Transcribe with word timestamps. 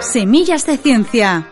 Semillas 0.00 0.66
de 0.66 0.76
ciencia. 0.76 1.48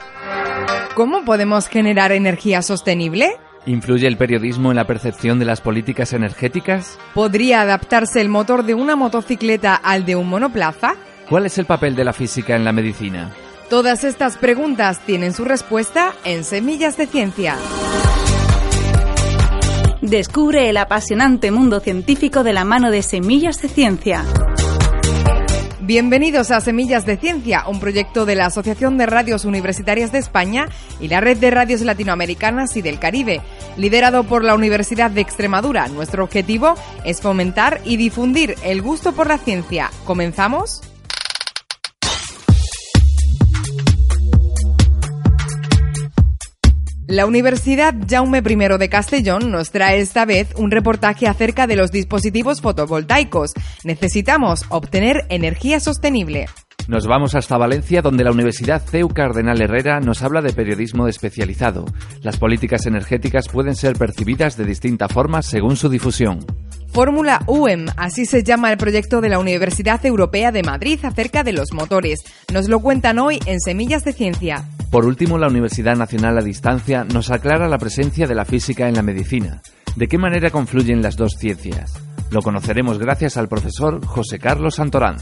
¿Cómo 0.94 1.24
podemos 1.24 1.68
generar 1.68 2.10
energía 2.10 2.60
sostenible? 2.62 3.36
¿Influye 3.66 4.08
el 4.08 4.16
periodismo 4.16 4.70
en 4.70 4.76
la 4.76 4.86
percepción 4.86 5.38
de 5.38 5.44
las 5.44 5.60
políticas 5.60 6.12
energéticas? 6.12 6.98
¿Podría 7.14 7.60
adaptarse 7.60 8.20
el 8.20 8.28
motor 8.28 8.64
de 8.64 8.74
una 8.74 8.96
motocicleta 8.96 9.74
al 9.76 10.04
de 10.06 10.16
un 10.16 10.28
monoplaza? 10.28 10.94
¿Cuál 11.28 11.46
es 11.46 11.58
el 11.58 11.66
papel 11.66 11.94
de 11.94 12.04
la 12.04 12.12
física 12.12 12.56
en 12.56 12.64
la 12.64 12.72
medicina? 12.72 13.30
Todas 13.68 14.02
estas 14.02 14.38
preguntas 14.38 15.00
tienen 15.00 15.34
su 15.34 15.44
respuesta 15.44 16.14
en 16.24 16.42
Semillas 16.42 16.96
de 16.96 17.06
Ciencia. 17.06 17.56
Descubre 20.00 20.70
el 20.70 20.78
apasionante 20.78 21.50
mundo 21.50 21.80
científico 21.80 22.42
de 22.42 22.54
la 22.54 22.64
mano 22.64 22.90
de 22.90 23.02
Semillas 23.02 23.60
de 23.60 23.68
Ciencia. 23.68 24.24
Bienvenidos 25.88 26.50
a 26.50 26.60
Semillas 26.60 27.06
de 27.06 27.16
Ciencia, 27.16 27.64
un 27.66 27.80
proyecto 27.80 28.26
de 28.26 28.34
la 28.34 28.44
Asociación 28.44 28.98
de 28.98 29.06
Radios 29.06 29.46
Universitarias 29.46 30.12
de 30.12 30.18
España 30.18 30.68
y 31.00 31.08
la 31.08 31.22
Red 31.22 31.38
de 31.38 31.50
Radios 31.50 31.80
Latinoamericanas 31.80 32.76
y 32.76 32.82
del 32.82 32.98
Caribe, 32.98 33.40
liderado 33.78 34.24
por 34.24 34.44
la 34.44 34.54
Universidad 34.54 35.10
de 35.10 35.22
Extremadura. 35.22 35.88
Nuestro 35.88 36.24
objetivo 36.24 36.74
es 37.06 37.22
fomentar 37.22 37.80
y 37.86 37.96
difundir 37.96 38.54
el 38.64 38.82
gusto 38.82 39.14
por 39.14 39.28
la 39.28 39.38
ciencia. 39.38 39.90
¿Comenzamos? 40.04 40.82
La 47.08 47.24
Universidad 47.24 47.94
Jaume 48.06 48.42
I 48.46 48.78
de 48.78 48.88
Castellón 48.90 49.50
nos 49.50 49.70
trae 49.70 49.98
esta 49.98 50.26
vez 50.26 50.48
un 50.56 50.70
reportaje 50.70 51.26
acerca 51.26 51.66
de 51.66 51.74
los 51.74 51.90
dispositivos 51.90 52.60
fotovoltaicos. 52.60 53.54
Necesitamos 53.82 54.66
obtener 54.68 55.24
energía 55.30 55.80
sostenible. 55.80 56.48
Nos 56.86 57.06
vamos 57.06 57.34
hasta 57.34 57.56
Valencia, 57.56 58.02
donde 58.02 58.24
la 58.24 58.30
Universidad 58.30 58.82
CEU 58.84 59.08
Cardenal 59.08 59.58
Herrera 59.62 60.00
nos 60.00 60.22
habla 60.22 60.42
de 60.42 60.52
periodismo 60.52 61.08
especializado. 61.08 61.86
Las 62.20 62.36
políticas 62.36 62.84
energéticas 62.84 63.48
pueden 63.48 63.74
ser 63.74 63.96
percibidas 63.96 64.58
de 64.58 64.66
distinta 64.66 65.08
forma 65.08 65.40
según 65.40 65.76
su 65.76 65.88
difusión. 65.88 66.44
Fórmula 66.92 67.42
UEM, 67.46 67.86
así 67.96 68.26
se 68.26 68.42
llama 68.42 68.70
el 68.70 68.76
proyecto 68.76 69.22
de 69.22 69.30
la 69.30 69.38
Universidad 69.38 70.04
Europea 70.04 70.52
de 70.52 70.62
Madrid 70.62 71.02
acerca 71.02 71.42
de 71.42 71.54
los 71.54 71.72
motores. 71.72 72.20
Nos 72.52 72.68
lo 72.68 72.80
cuentan 72.80 73.18
hoy 73.18 73.40
en 73.46 73.60
Semillas 73.60 74.04
de 74.04 74.12
Ciencia. 74.12 74.66
Por 74.90 75.04
último, 75.04 75.36
la 75.36 75.48
Universidad 75.48 75.96
Nacional 75.96 76.38
a 76.38 76.42
Distancia 76.42 77.04
nos 77.04 77.30
aclara 77.30 77.68
la 77.68 77.76
presencia 77.76 78.26
de 78.26 78.34
la 78.34 78.46
física 78.46 78.88
en 78.88 78.94
la 78.94 79.02
medicina. 79.02 79.60
¿De 79.96 80.08
qué 80.08 80.16
manera 80.16 80.50
confluyen 80.50 81.02
las 81.02 81.16
dos 81.16 81.32
ciencias? 81.38 81.92
Lo 82.30 82.40
conoceremos 82.40 82.98
gracias 82.98 83.36
al 83.36 83.48
profesor 83.48 84.04
José 84.06 84.38
Carlos 84.38 84.76
Santorán. 84.76 85.16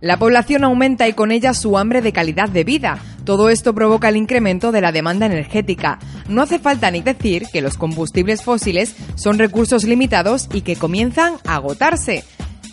La 0.00 0.16
población 0.16 0.64
aumenta 0.64 1.06
y 1.06 1.12
con 1.12 1.30
ella 1.30 1.54
su 1.54 1.78
hambre 1.78 2.02
de 2.02 2.12
calidad 2.12 2.48
de 2.48 2.64
vida. 2.64 2.98
Todo 3.24 3.50
esto 3.50 3.74
provoca 3.74 4.08
el 4.08 4.16
incremento 4.16 4.72
de 4.72 4.80
la 4.80 4.92
demanda 4.92 5.26
energética. 5.26 5.98
No 6.28 6.42
hace 6.42 6.58
falta 6.58 6.90
ni 6.90 7.02
decir 7.02 7.44
que 7.52 7.60
los 7.60 7.76
combustibles 7.76 8.42
fósiles 8.42 8.94
son 9.14 9.38
recursos 9.38 9.84
limitados 9.84 10.48
y 10.52 10.62
que 10.62 10.76
comienzan 10.76 11.34
a 11.46 11.56
agotarse. 11.56 12.24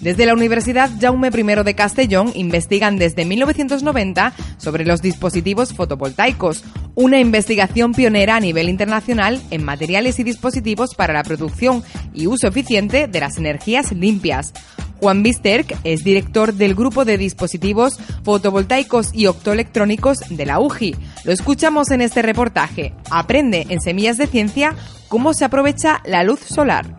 Desde 0.02 0.28
la 0.28 0.34
Universidad 0.34 0.92
Jaume 1.02 1.30
I 1.30 1.64
de 1.64 1.74
Castellón 1.74 2.32
investigan 2.36 2.98
desde 2.98 3.26
1990 3.26 4.34
sobre 4.58 4.86
los 4.86 5.02
dispositivos 5.02 5.74
fotovoltaicos, 5.74 6.64
una 6.94 7.20
investigación 7.20 7.94
pionera 7.94 8.36
a 8.36 8.40
nivel 8.40 8.70
internacional 8.70 9.42
en 9.50 9.64
materiales 9.64 10.20
y 10.20 10.24
dispositivos 10.24 10.94
para 10.94 11.14
la 11.14 11.24
producción 11.24 11.84
y 12.14 12.28
uso 12.28 12.48
eficiente 12.48 13.08
de 13.08 13.20
las 13.20 13.38
energías 13.38 13.92
limpias. 13.92 14.54
Juan 15.00 15.24
Bisterk 15.24 15.78
es 15.84 16.04
director 16.04 16.54
del 16.54 16.76
grupo 16.76 17.06
de 17.06 17.18
dispositivos 17.18 17.98
fotovoltaicos 18.24 19.12
y 19.14 19.28
optoelectrónicos 19.28 20.20
de 20.30 20.46
la 20.46 20.60
UGI. 20.60 20.96
Lo 21.24 21.32
escuchamos 21.32 21.92
en 21.92 22.02
este 22.02 22.22
reportaje. 22.22 22.94
Aprende 23.10 23.66
en 23.70 23.82
Semillas 23.82 24.18
de 24.18 24.28
Ciencia 24.28 24.76
cómo 25.08 25.34
se 25.34 25.46
aprovecha 25.46 26.02
la 26.06 26.24
luz 26.24 26.40
solar. 26.40 26.98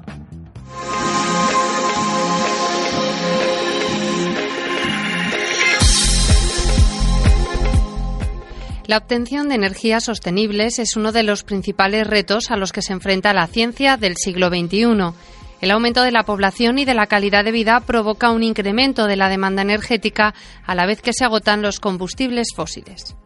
La 8.88 8.96
obtención 8.96 9.50
de 9.50 9.54
energías 9.54 10.04
sostenibles 10.04 10.78
es 10.78 10.96
uno 10.96 11.12
de 11.12 11.22
los 11.22 11.42
principales 11.42 12.06
retos 12.06 12.50
a 12.50 12.56
los 12.56 12.72
que 12.72 12.80
se 12.80 12.94
enfrenta 12.94 13.34
la 13.34 13.46
ciencia 13.46 13.98
del 13.98 14.16
siglo 14.16 14.48
XXI. 14.48 15.12
El 15.60 15.70
aumento 15.72 16.02
de 16.02 16.12
la 16.12 16.24
población 16.24 16.78
y 16.78 16.84
de 16.84 16.94
la 16.94 17.06
calidad 17.06 17.44
de 17.44 17.50
vida 17.50 17.80
provoca 17.80 18.30
un 18.30 18.42
incremento 18.42 19.06
de 19.06 19.16
la 19.16 19.28
demanda 19.28 19.62
energética 19.62 20.34
a 20.64 20.74
la 20.74 20.86
vez 20.86 21.02
que 21.02 21.12
se 21.12 21.24
agotan 21.24 21.62
los 21.62 21.80
combustibles 21.80 22.48
fósiles. 22.54 23.16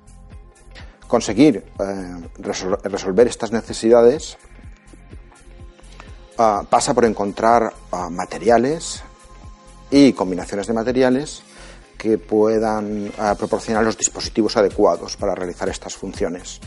Conseguir 1.06 1.56
eh, 1.56 2.28
resolver 2.38 3.26
estas 3.28 3.53
necesidades 3.53 4.38
ah, 6.38 6.65
pasa 6.71 6.94
por 6.94 7.04
encontrar 7.04 7.75
ah, 7.91 8.09
materiales 8.09 9.03
y 9.91 10.15
combinaciones 10.15 10.66
de 10.66 10.72
materiales 10.72 11.42
que 11.98 12.19
puedan 12.19 13.12
ah, 13.19 13.34
proporcionar 13.38 13.84
los 13.84 13.97
dispositivos 13.98 14.56
adecuados 14.56 15.16
para 15.16 15.34
realizar 15.34 15.69
estas 15.69 15.94
funciones. 15.94 16.60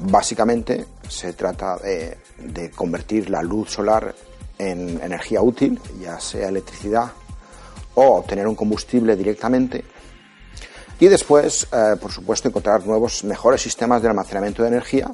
Básicamente 0.00 0.84
se 1.08 1.32
trata 1.32 1.78
de, 1.78 2.70
convertir 2.74 3.30
la 3.30 3.42
luz 3.42 3.70
solar 3.70 4.14
en 4.70 5.00
energía 5.02 5.42
útil, 5.42 5.80
ya 6.00 6.20
sea 6.20 6.48
electricidad 6.48 7.12
o 7.94 8.16
obtener 8.16 8.46
un 8.46 8.54
combustible 8.54 9.16
directamente. 9.16 9.84
Y 11.00 11.08
después, 11.08 11.66
eh, 11.72 11.96
por 12.00 12.12
supuesto, 12.12 12.48
encontrar 12.48 12.86
nuevos, 12.86 13.24
mejores 13.24 13.60
sistemas 13.60 14.02
de 14.02 14.08
almacenamiento 14.08 14.62
de 14.62 14.68
energía 14.68 15.12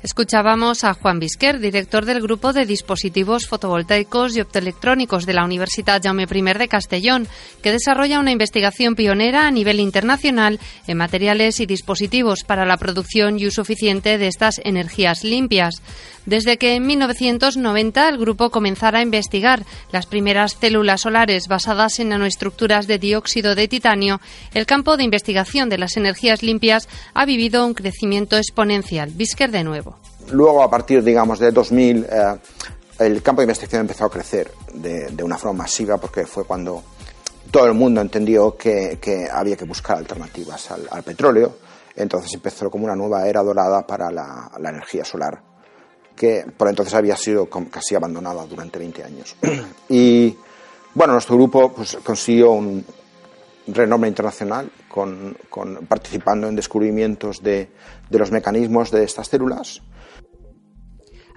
Escuchábamos 0.00 0.84
a 0.84 0.94
Juan 0.94 1.18
Bisquer, 1.18 1.58
director 1.58 2.04
del 2.04 2.22
Grupo 2.22 2.52
de 2.52 2.66
Dispositivos 2.66 3.48
Fotovoltaicos 3.48 4.36
y 4.36 4.40
Optoelectrónicos 4.40 5.26
de 5.26 5.32
la 5.32 5.44
Universidad 5.44 6.00
Jaume 6.00 6.22
I 6.22 6.42
de 6.56 6.68
Castellón, 6.68 7.26
que 7.62 7.72
desarrolla 7.72 8.20
una 8.20 8.30
investigación 8.30 8.94
pionera 8.94 9.48
a 9.48 9.50
nivel 9.50 9.80
internacional 9.80 10.60
en 10.86 10.98
materiales 10.98 11.58
y 11.58 11.66
dispositivos 11.66 12.44
para 12.44 12.64
la 12.64 12.76
producción 12.76 13.40
y 13.40 13.48
uso 13.48 13.62
eficiente 13.62 14.18
de 14.18 14.28
estas 14.28 14.60
energías 14.62 15.24
limpias. 15.24 15.82
Desde 16.28 16.58
que 16.58 16.74
en 16.74 16.86
1990 16.86 18.06
el 18.06 18.18
grupo 18.18 18.50
comenzara 18.50 18.98
a 18.98 19.02
investigar 19.02 19.64
las 19.90 20.04
primeras 20.04 20.58
células 20.60 21.00
solares 21.00 21.48
basadas 21.48 21.98
en 22.00 22.10
nanoestructuras 22.10 22.86
de 22.86 22.98
dióxido 22.98 23.54
de 23.54 23.66
titanio, 23.66 24.20
el 24.52 24.66
campo 24.66 24.98
de 24.98 25.04
investigación 25.04 25.70
de 25.70 25.78
las 25.78 25.96
energías 25.96 26.42
limpias 26.42 26.86
ha 27.14 27.24
vivido 27.24 27.64
un 27.64 27.72
crecimiento 27.72 28.36
exponencial. 28.36 29.10
Bisquer 29.14 29.50
de 29.50 29.64
nuevo. 29.64 29.96
Luego, 30.30 30.62
a 30.62 30.68
partir, 30.68 31.02
digamos, 31.02 31.38
de 31.38 31.50
2000, 31.50 32.04
eh, 32.04 32.36
el 32.98 33.22
campo 33.22 33.40
de 33.40 33.44
investigación 33.44 33.80
empezó 33.80 34.04
a 34.04 34.10
crecer 34.10 34.52
de, 34.74 35.24
una 35.24 35.38
forma 35.38 35.62
masiva 35.62 35.96
porque 35.96 36.26
fue 36.26 36.44
cuando 36.44 36.82
todo 37.50 37.64
el 37.64 37.72
mundo 37.72 38.02
entendió 38.02 38.54
que, 38.54 38.98
había 39.32 39.56
que 39.56 39.64
buscar 39.64 39.96
alternativas 39.96 40.72
al, 40.72 41.02
petróleo. 41.04 41.56
Entonces 41.96 42.34
empezó 42.34 42.70
como 42.70 42.84
una 42.84 42.94
nueva 42.94 43.26
era 43.26 43.42
dorada 43.42 43.86
para 43.86 44.10
la, 44.10 44.50
energía 44.58 45.06
solar, 45.06 45.40
que 46.18 46.44
por 46.56 46.68
entonces 46.68 46.92
había 46.94 47.16
sido 47.16 47.48
casi 47.70 47.94
abandonada 47.94 48.44
durante 48.44 48.78
20 48.78 49.04
años. 49.04 49.36
Y 49.88 50.36
bueno, 50.94 51.14
nuestro 51.14 51.36
grupo 51.36 51.72
pues, 51.72 51.96
consiguió 52.04 52.50
un 52.50 52.84
renombre 53.68 54.08
internacional 54.08 54.70
con, 54.88 55.36
participando 55.88 56.48
en 56.48 56.56
descubrimientos 56.56 57.42
de, 57.42 57.68
de 58.10 58.18
los 58.18 58.32
mecanismos 58.32 58.90
de 58.90 59.04
estas 59.04 59.28
células 59.28 59.80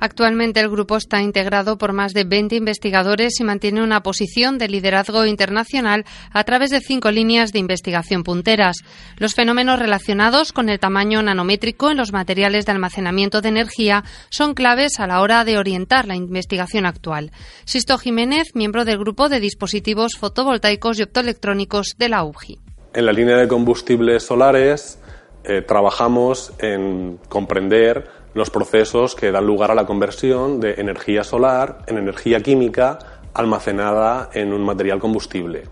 Actualmente 0.01 0.59
el 0.59 0.68
grupo 0.68 0.98
está 0.98 1.21
integrado 1.21 1.77
por 1.77 1.94
más 1.94 2.13
de 2.13 2.24
20 2.24 2.56
investigadores 2.56 3.39
y 3.39 3.44
mantiene 3.44 3.83
una 3.83 4.01
posición 4.01 4.57
de 4.57 4.68
liderazgo 4.68 5.27
internacional 5.27 6.06
a 6.31 6.44
través 6.44 6.71
de 6.71 6.80
cinco 6.80 7.12
líneas 7.12 7.53
de 7.53 7.59
investigación 7.59 8.24
punteras. 8.24 8.77
Los 9.18 9.36
fenómenos 9.36 9.77
relacionados 9.77 10.53
con 10.53 10.69
el 10.69 10.80
tamaño 10.80 11.21
nanométrico 11.21 11.92
en 11.92 11.98
los 11.98 12.13
materiales 12.13 12.65
de 12.65 12.71
almacenamiento 12.71 13.42
de 13.42 13.50
energía 13.50 14.03
son 14.31 14.56
claves 14.56 15.00
a 15.00 15.06
la 15.06 15.21
hora 15.21 15.45
de 15.45 15.59
orientar 15.59 16.07
la 16.07 16.15
investigación 16.15 16.88
actual. 16.88 17.31
Sisto 17.65 18.00
Jiménez, 18.00 18.56
miembro 18.56 18.86
del 18.86 18.98
grupo 18.98 19.30
de 19.30 19.39
dispositivos 19.39 20.13
fotovoltaicos 20.19 20.98
y 20.98 21.03
optoelectrónicos 21.03 21.94
de 22.00 22.09
la 22.09 22.24
UGI. 22.24 22.59
En 22.95 23.06
la 23.06 23.13
línea 23.13 23.38
de 23.38 23.48
combustibles 23.48 24.24
solares 24.24 24.98
eh, 25.44 25.62
trabajamos 25.62 26.53
en 26.57 27.19
comprender 27.30 28.20
los 28.33 28.50
procesos 28.50 29.16
que 29.16 29.31
dan 29.31 29.45
lugar 29.45 29.72
a 29.72 29.75
la 29.75 29.86
conversión 29.86 30.60
de 30.60 30.75
energía 30.75 31.24
solar 31.24 31.80
en 31.88 31.98
energía 31.98 32.42
química 32.42 33.00
almacenada 33.33 34.30
en 34.33 34.54
un 34.54 34.63
material 34.63 35.00
combustible. 35.00 35.63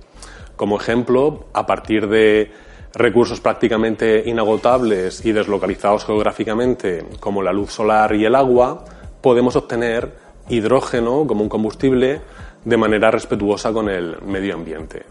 Como 0.56 0.78
ejemplo, 0.78 1.48
a 1.54 1.66
partir 1.66 2.08
de 2.08 2.52
recursos 2.94 3.40
prácticamente 3.40 4.24
inagotables 4.26 5.26
y 5.26 5.32
deslocalizados 5.32 6.06
geográficamente, 6.06 7.06
como 7.20 7.42
la 7.42 7.54
luz 7.54 7.72
solar 7.72 8.16
y 8.16 8.26
el 8.26 8.36
agua, 8.36 8.84
podemos 9.22 9.56
obtener 9.56 10.14
hidrógeno 10.50 11.26
como 11.28 11.44
un 11.44 11.50
combustible 11.50 12.22
de 12.66 12.78
manera 12.78 13.12
respetuosa 13.12 13.72
con 13.72 13.90
el 13.90 14.22
medio 14.22 14.56
ambiente. 14.56 15.06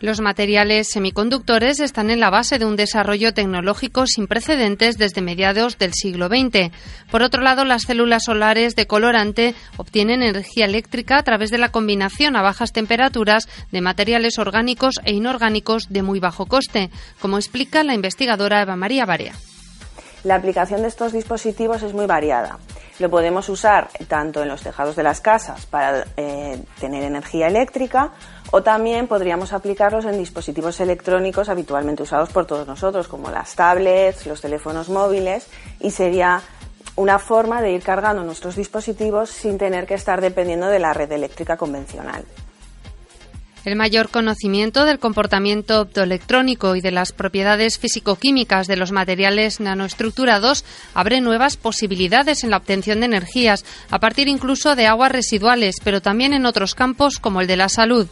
Los 0.00 0.22
materiales 0.22 0.88
semiconductores 0.90 1.78
están 1.78 2.08
en 2.08 2.20
la 2.20 2.30
base 2.30 2.58
de 2.58 2.64
un 2.64 2.74
desarrollo 2.74 3.34
tecnológico 3.34 4.06
sin 4.06 4.26
precedentes 4.26 4.96
desde 4.96 5.20
mediados 5.20 5.76
del 5.76 5.92
siglo 5.92 6.28
XX. 6.28 6.70
Por 7.10 7.22
otro 7.22 7.42
lado, 7.42 7.66
las 7.66 7.82
células 7.82 8.24
solares 8.24 8.76
de 8.76 8.86
colorante 8.86 9.54
obtienen 9.76 10.22
energía 10.22 10.64
eléctrica 10.64 11.18
a 11.18 11.22
través 11.22 11.50
de 11.50 11.58
la 11.58 11.70
combinación 11.70 12.34
a 12.34 12.40
bajas 12.40 12.72
temperaturas 12.72 13.46
de 13.72 13.82
materiales 13.82 14.38
orgánicos 14.38 14.94
e 15.04 15.12
inorgánicos 15.12 15.88
de 15.90 16.02
muy 16.02 16.18
bajo 16.18 16.46
coste, 16.46 16.88
como 17.20 17.36
explica 17.36 17.84
la 17.84 17.92
investigadora 17.92 18.62
Eva 18.62 18.76
María 18.76 19.04
Barea. 19.04 19.34
La 20.24 20.36
aplicación 20.36 20.80
de 20.80 20.88
estos 20.88 21.12
dispositivos 21.12 21.82
es 21.82 21.92
muy 21.92 22.06
variada. 22.06 22.58
Lo 23.00 23.08
podemos 23.08 23.48
usar 23.48 23.88
tanto 24.08 24.42
en 24.42 24.48
los 24.48 24.62
tejados 24.62 24.94
de 24.94 25.02
las 25.02 25.22
casas 25.22 25.64
para 25.64 26.04
eh, 26.18 26.62
tener 26.78 27.02
energía 27.02 27.48
eléctrica 27.48 28.10
o 28.50 28.62
también 28.62 29.08
podríamos 29.08 29.54
aplicarlos 29.54 30.04
en 30.04 30.18
dispositivos 30.18 30.78
electrónicos 30.80 31.48
habitualmente 31.48 32.02
usados 32.02 32.28
por 32.28 32.44
todos 32.44 32.66
nosotros, 32.66 33.08
como 33.08 33.30
las 33.30 33.54
tablets, 33.54 34.26
los 34.26 34.42
teléfonos 34.42 34.90
móviles, 34.90 35.46
y 35.80 35.92
sería 35.92 36.42
una 36.96 37.18
forma 37.18 37.62
de 37.62 37.72
ir 37.72 37.82
cargando 37.82 38.22
nuestros 38.22 38.54
dispositivos 38.56 39.30
sin 39.30 39.56
tener 39.56 39.86
que 39.86 39.94
estar 39.94 40.20
dependiendo 40.20 40.66
de 40.66 40.78
la 40.78 40.92
red 40.92 41.10
eléctrica 41.10 41.56
convencional. 41.56 42.24
El 43.64 43.76
mayor 43.76 44.08
conocimiento 44.08 44.86
del 44.86 44.98
comportamiento 44.98 45.82
optoelectrónico 45.82 46.76
y 46.76 46.80
de 46.80 46.92
las 46.92 47.12
propiedades 47.12 47.78
físico-químicas 47.78 48.66
de 48.66 48.76
los 48.76 48.90
materiales 48.90 49.60
nanoestructurados 49.60 50.64
abre 50.94 51.20
nuevas 51.20 51.58
posibilidades 51.58 52.42
en 52.42 52.50
la 52.50 52.56
obtención 52.56 53.00
de 53.00 53.06
energías, 53.06 53.66
a 53.90 53.98
partir 53.98 54.28
incluso 54.28 54.76
de 54.76 54.86
aguas 54.86 55.12
residuales, 55.12 55.76
pero 55.84 56.00
también 56.00 56.32
en 56.32 56.46
otros 56.46 56.74
campos 56.74 57.18
como 57.18 57.42
el 57.42 57.46
de 57.46 57.56
la 57.56 57.68
salud. 57.68 58.08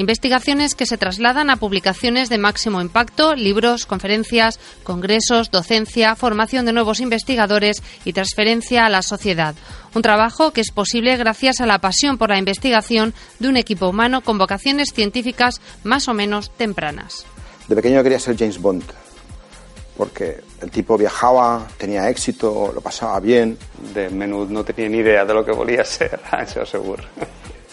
Investigaciones 0.00 0.74
que 0.74 0.86
se 0.86 0.96
trasladan 0.96 1.50
a 1.50 1.56
publicaciones 1.56 2.30
de 2.30 2.38
máximo 2.38 2.80
impacto, 2.80 3.34
libros, 3.34 3.84
conferencias, 3.84 4.58
congresos, 4.82 5.50
docencia, 5.50 6.16
formación 6.16 6.64
de 6.64 6.72
nuevos 6.72 7.00
investigadores 7.00 7.82
y 8.06 8.14
transferencia 8.14 8.86
a 8.86 8.88
la 8.88 9.02
sociedad. 9.02 9.54
Un 9.94 10.00
trabajo 10.00 10.52
que 10.52 10.62
es 10.62 10.70
posible 10.70 11.18
gracias 11.18 11.60
a 11.60 11.66
la 11.66 11.80
pasión 11.80 12.16
por 12.16 12.30
la 12.30 12.38
investigación 12.38 13.12
de 13.40 13.48
un 13.48 13.58
equipo 13.58 13.90
humano 13.90 14.22
con 14.22 14.38
vocaciones 14.38 14.94
científicas 14.94 15.60
más 15.84 16.08
o 16.08 16.14
menos 16.14 16.50
tempranas. 16.50 17.26
De 17.68 17.76
pequeño 17.76 18.02
quería 18.02 18.18
ser 18.18 18.38
James 18.38 18.58
Bond, 18.58 18.84
porque 19.98 20.40
el 20.62 20.70
tipo 20.70 20.96
viajaba, 20.96 21.68
tenía 21.76 22.08
éxito, 22.08 22.72
lo 22.74 22.80
pasaba 22.80 23.20
bien. 23.20 23.58
De 23.92 24.08
menú 24.08 24.46
no 24.46 24.64
tenía 24.64 24.88
ni 24.88 24.96
idea 24.96 25.26
de 25.26 25.34
lo 25.34 25.44
que 25.44 25.52
volía 25.52 25.84
ser, 25.84 26.18
eso 26.40 26.64
seguro 26.64 27.04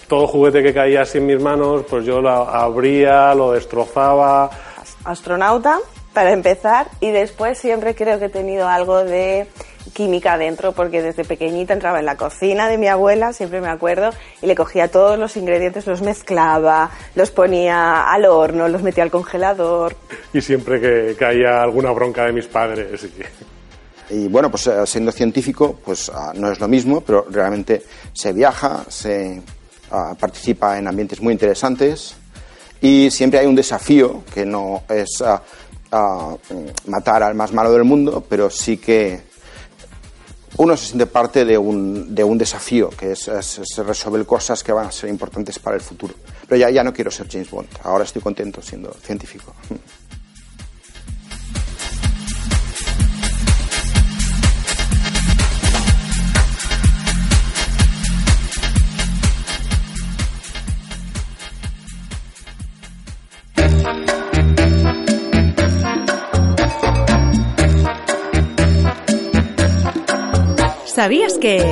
todo 0.08 0.28
juguete 0.28 0.64
que 0.64 0.74
caía 0.74 1.02
así 1.02 1.18
en 1.18 1.26
mis 1.26 1.42
manos, 1.42 1.84
pues 1.90 2.06
yo 2.06 2.22
lo 2.22 2.30
abría, 2.30 3.34
lo 3.34 3.52
destrozaba. 3.52 4.50
Astronauta, 5.04 5.80
para 6.14 6.32
empezar, 6.32 6.88
y 7.00 7.12
después 7.12 7.58
siempre 7.58 7.96
creo 7.96 8.20
que 8.20 8.26
he 8.26 8.30
tenido 8.30 8.68
algo 8.68 9.04
de 9.04 9.48
química 9.94 10.38
dentro, 10.38 10.74
porque 10.74 11.02
desde 11.02 11.24
pequeñita 11.24 11.74
entraba 11.74 12.00
en 12.00 12.06
la 12.06 12.18
cocina 12.18 12.68
de 12.68 12.78
mi 12.78 12.88
abuela, 12.88 13.34
siempre 13.34 13.62
me 13.62 13.70
acuerdo, 13.70 14.12
y 14.42 14.48
le 14.48 14.56
cogía 14.56 14.90
todos 14.90 15.18
los 15.18 15.38
ingredientes, 15.38 15.88
los 15.88 16.02
mezclaba, 16.02 16.90
los 17.16 17.32
ponía 17.32 18.12
al 18.12 18.26
horno, 18.26 18.68
los 18.68 18.82
metía 18.82 19.04
al 19.04 19.12
congelador. 19.12 19.96
Y 20.34 20.42
siempre 20.42 20.80
que 20.80 21.16
caía 21.18 21.62
alguna 21.62 21.92
bronca 21.92 22.26
de 22.26 22.34
mis 22.34 22.48
padres. 22.48 23.08
Y 24.10 24.28
bueno, 24.28 24.50
pues 24.50 24.68
eh, 24.68 24.86
siendo 24.86 25.12
científico, 25.12 25.80
pues 25.84 26.10
ah, 26.14 26.32
no 26.36 26.52
es 26.52 26.60
lo 26.60 26.68
mismo, 26.68 27.02
pero 27.02 27.26
realmente 27.30 27.84
se 28.14 28.32
viaja, 28.34 28.86
se 28.88 29.42
Participa 29.90 30.78
en 30.78 30.88
ambientes 30.88 31.22
muy 31.22 31.34
interesantes 31.34 32.16
y 32.82 33.10
siempre 33.10 33.40
hay 33.40 33.46
un 33.46 33.56
desafío 33.56 34.24
que 34.34 34.46
no 34.46 34.84
es 34.90 35.22
ah, 35.22 36.36
matar 36.88 37.24
al 37.24 37.36
más 37.36 37.54
malo 37.54 37.72
del 37.72 37.84
mundo, 37.84 38.24
pero 38.28 38.50
sí 38.50 38.78
que 38.78 39.22
uno 40.58 40.76
se 40.76 40.88
siente 40.88 41.06
parte 41.06 41.46
de 41.46 41.58
un, 41.58 42.14
de 42.14 42.24
un 42.24 42.38
desafío, 42.38 42.90
que 42.90 43.12
es, 43.12 43.28
es, 43.28 43.78
resolver 43.78 44.26
cosas 44.26 44.64
que 44.64 44.72
van 44.72 44.88
a 44.88 44.92
ser 44.92 45.10
importantes 45.10 45.60
para 45.60 45.76
el 45.76 45.82
futuro. 45.82 46.16
Pero 46.48 46.60
ya, 46.60 46.70
ya 46.70 46.84
no 46.84 46.94
quiero 46.94 47.12
ser 47.12 47.28
James 47.30 47.50
Bond, 47.50 47.70
ahora 47.84 48.04
estoy 48.04 48.22
contento 48.22 48.62
siendo 48.62 48.94
científico. 48.94 49.54
¿Sabías 70.98 71.38
que... 71.38 71.64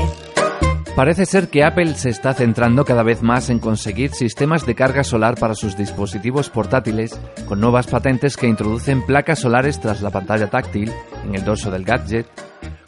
Parece 0.96 1.26
ser 1.26 1.48
que 1.48 1.64
Apple 1.64 1.96
se 1.96 2.12
está 2.12 2.36
centrando 2.36 2.86
cada 2.86 3.02
vez 3.02 3.24
más 3.24 3.50
en 3.50 3.58
conseguir 3.58 4.12
sistemas 4.12 4.68
de 4.68 4.76
carga 4.76 5.04
solar 5.04 5.34
para 5.34 5.56
sus 5.56 5.76
dispositivos 5.76 6.52
portátiles, 6.52 7.20
con 7.48 7.60
nuevas 7.60 7.88
patentes 7.88 8.38
que 8.38 8.46
introducen 8.46 9.04
placas 9.04 9.40
solares 9.40 9.80
tras 9.80 10.04
la 10.04 10.12
pantalla 10.12 10.52
táctil 10.52 10.94
en 11.24 11.34
el 11.34 11.44
dorso 11.44 11.72
del 11.72 11.86
gadget. 11.86 12.28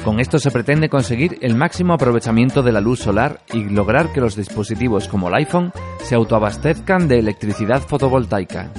Con 0.04 0.20
esto 0.20 0.38
se 0.38 0.52
pretende 0.52 0.90
conseguir 0.90 1.40
el 1.42 1.56
máximo 1.56 1.94
aprovechamiento 1.94 2.62
de 2.62 2.72
la 2.72 2.82
luz 2.82 3.00
solar 3.00 3.42
y 3.52 3.64
lograr 3.64 4.14
que 4.14 4.22
los 4.22 4.36
dispositivos 4.36 5.08
como 5.08 5.30
el 5.30 5.34
iPhone 5.34 5.74
se 6.04 6.14
autoabastezcan 6.14 7.08
de 7.08 7.18
electricidad 7.18 7.82
fotovoltaica. 7.82 8.72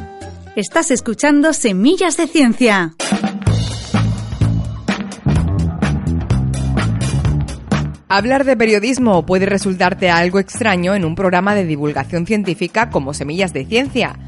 Estás 0.54 0.92
escuchando 0.92 1.52
Semillas 1.52 2.16
de 2.16 2.28
Ciencia. 2.28 2.94
Hablar 8.10 8.44
de 8.44 8.56
periodismo 8.56 9.26
puede 9.26 9.44
resultarte 9.44 10.08
algo 10.08 10.38
extraño 10.38 10.94
en 10.94 11.04
un 11.04 11.14
programa 11.14 11.54
de 11.54 11.66
divulgación 11.66 12.26
científica 12.26 12.88
como 12.88 13.12
Semillas 13.12 13.52
de 13.52 13.66
Ciencia. 13.66 14.18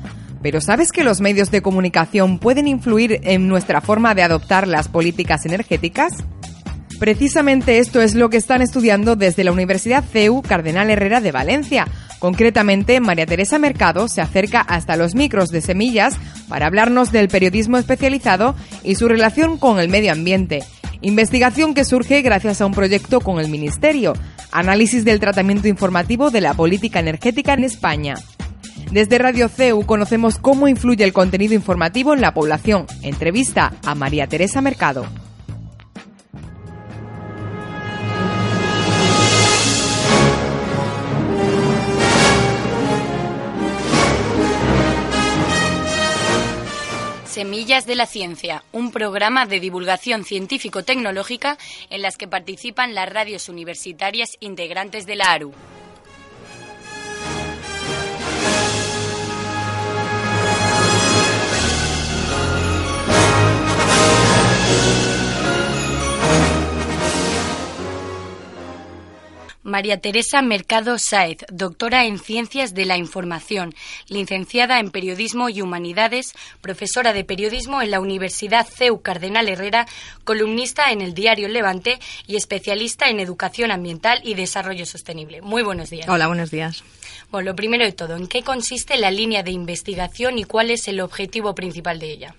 Pero 0.42 0.60
¿sabes 0.60 0.92
que 0.92 1.02
los 1.02 1.22
medios 1.22 1.50
de 1.50 1.62
comunicación 1.62 2.38
pueden 2.38 2.68
influir 2.68 3.20
en 3.22 3.48
nuestra 3.48 3.80
forma 3.80 4.14
de 4.14 4.22
adoptar 4.22 4.68
las 4.68 4.88
políticas 4.88 5.46
energéticas? 5.46 6.12
Precisamente 6.98 7.78
esto 7.78 8.02
es 8.02 8.14
lo 8.14 8.28
que 8.28 8.36
están 8.36 8.60
estudiando 8.60 9.16
desde 9.16 9.44
la 9.44 9.52
Universidad 9.52 10.04
CEU 10.04 10.42
Cardenal 10.42 10.90
Herrera 10.90 11.22
de 11.22 11.32
Valencia. 11.32 11.88
Concretamente, 12.18 13.00
María 13.00 13.24
Teresa 13.24 13.58
Mercado 13.58 14.08
se 14.08 14.20
acerca 14.20 14.60
hasta 14.60 14.96
los 14.96 15.14
micros 15.14 15.48
de 15.48 15.62
semillas 15.62 16.18
para 16.50 16.66
hablarnos 16.66 17.12
del 17.12 17.28
periodismo 17.28 17.78
especializado 17.78 18.54
y 18.84 18.96
su 18.96 19.08
relación 19.08 19.56
con 19.56 19.80
el 19.80 19.88
medio 19.88 20.12
ambiente. 20.12 20.64
Investigación 21.02 21.72
que 21.72 21.84
surge 21.84 22.20
gracias 22.20 22.60
a 22.60 22.66
un 22.66 22.72
proyecto 22.72 23.20
con 23.20 23.40
el 23.40 23.48
Ministerio, 23.48 24.12
análisis 24.52 25.04
del 25.04 25.18
tratamiento 25.18 25.66
informativo 25.66 26.30
de 26.30 26.42
la 26.42 26.52
política 26.52 27.00
energética 27.00 27.54
en 27.54 27.64
España. 27.64 28.14
Desde 28.92 29.18
Radio 29.18 29.48
CEU 29.48 29.86
conocemos 29.86 30.38
cómo 30.38 30.68
influye 30.68 31.04
el 31.04 31.12
contenido 31.12 31.54
informativo 31.54 32.12
en 32.12 32.20
la 32.20 32.34
población. 32.34 32.86
Entrevista 33.02 33.72
a 33.86 33.94
María 33.94 34.26
Teresa 34.26 34.60
Mercado. 34.60 35.06
Semillas 47.30 47.86
de 47.86 47.94
la 47.94 48.06
Ciencia, 48.06 48.64
un 48.72 48.90
programa 48.90 49.46
de 49.46 49.60
divulgación 49.60 50.24
científico-tecnológica 50.24 51.58
en 51.88 52.02
las 52.02 52.16
que 52.16 52.26
participan 52.26 52.92
las 52.92 53.08
radios 53.08 53.48
universitarias 53.48 54.30
integrantes 54.40 55.06
de 55.06 55.14
la 55.14 55.26
ARU. 55.26 55.52
María 69.80 69.98
Teresa 69.98 70.42
Mercado 70.42 70.98
Sáez, 70.98 71.38
doctora 71.50 72.04
en 72.04 72.18
Ciencias 72.18 72.74
de 72.74 72.84
la 72.84 72.98
Información, 72.98 73.74
licenciada 74.08 74.78
en 74.78 74.90
Periodismo 74.90 75.48
y 75.48 75.62
Humanidades, 75.62 76.34
profesora 76.60 77.14
de 77.14 77.24
Periodismo 77.24 77.80
en 77.80 77.90
la 77.90 78.00
Universidad 78.00 78.66
CEU 78.68 79.00
Cardenal 79.00 79.48
Herrera, 79.48 79.86
columnista 80.24 80.92
en 80.92 81.00
el 81.00 81.14
diario 81.14 81.48
Levante 81.48 81.98
y 82.26 82.36
especialista 82.36 83.08
en 83.08 83.20
Educación 83.20 83.70
Ambiental 83.70 84.20
y 84.22 84.34
Desarrollo 84.34 84.84
Sostenible. 84.84 85.40
Muy 85.40 85.62
buenos 85.62 85.88
días. 85.88 86.06
Hola, 86.10 86.26
buenos 86.26 86.50
días. 86.50 86.84
Bueno, 87.30 87.52
lo 87.52 87.56
primero 87.56 87.82
de 87.82 87.92
todo, 87.92 88.16
¿en 88.16 88.26
qué 88.26 88.42
consiste 88.42 88.98
la 88.98 89.10
línea 89.10 89.42
de 89.42 89.52
investigación 89.52 90.38
y 90.38 90.44
cuál 90.44 90.70
es 90.70 90.88
el 90.88 91.00
objetivo 91.00 91.54
principal 91.54 91.98
de 91.98 92.12
ella? 92.12 92.34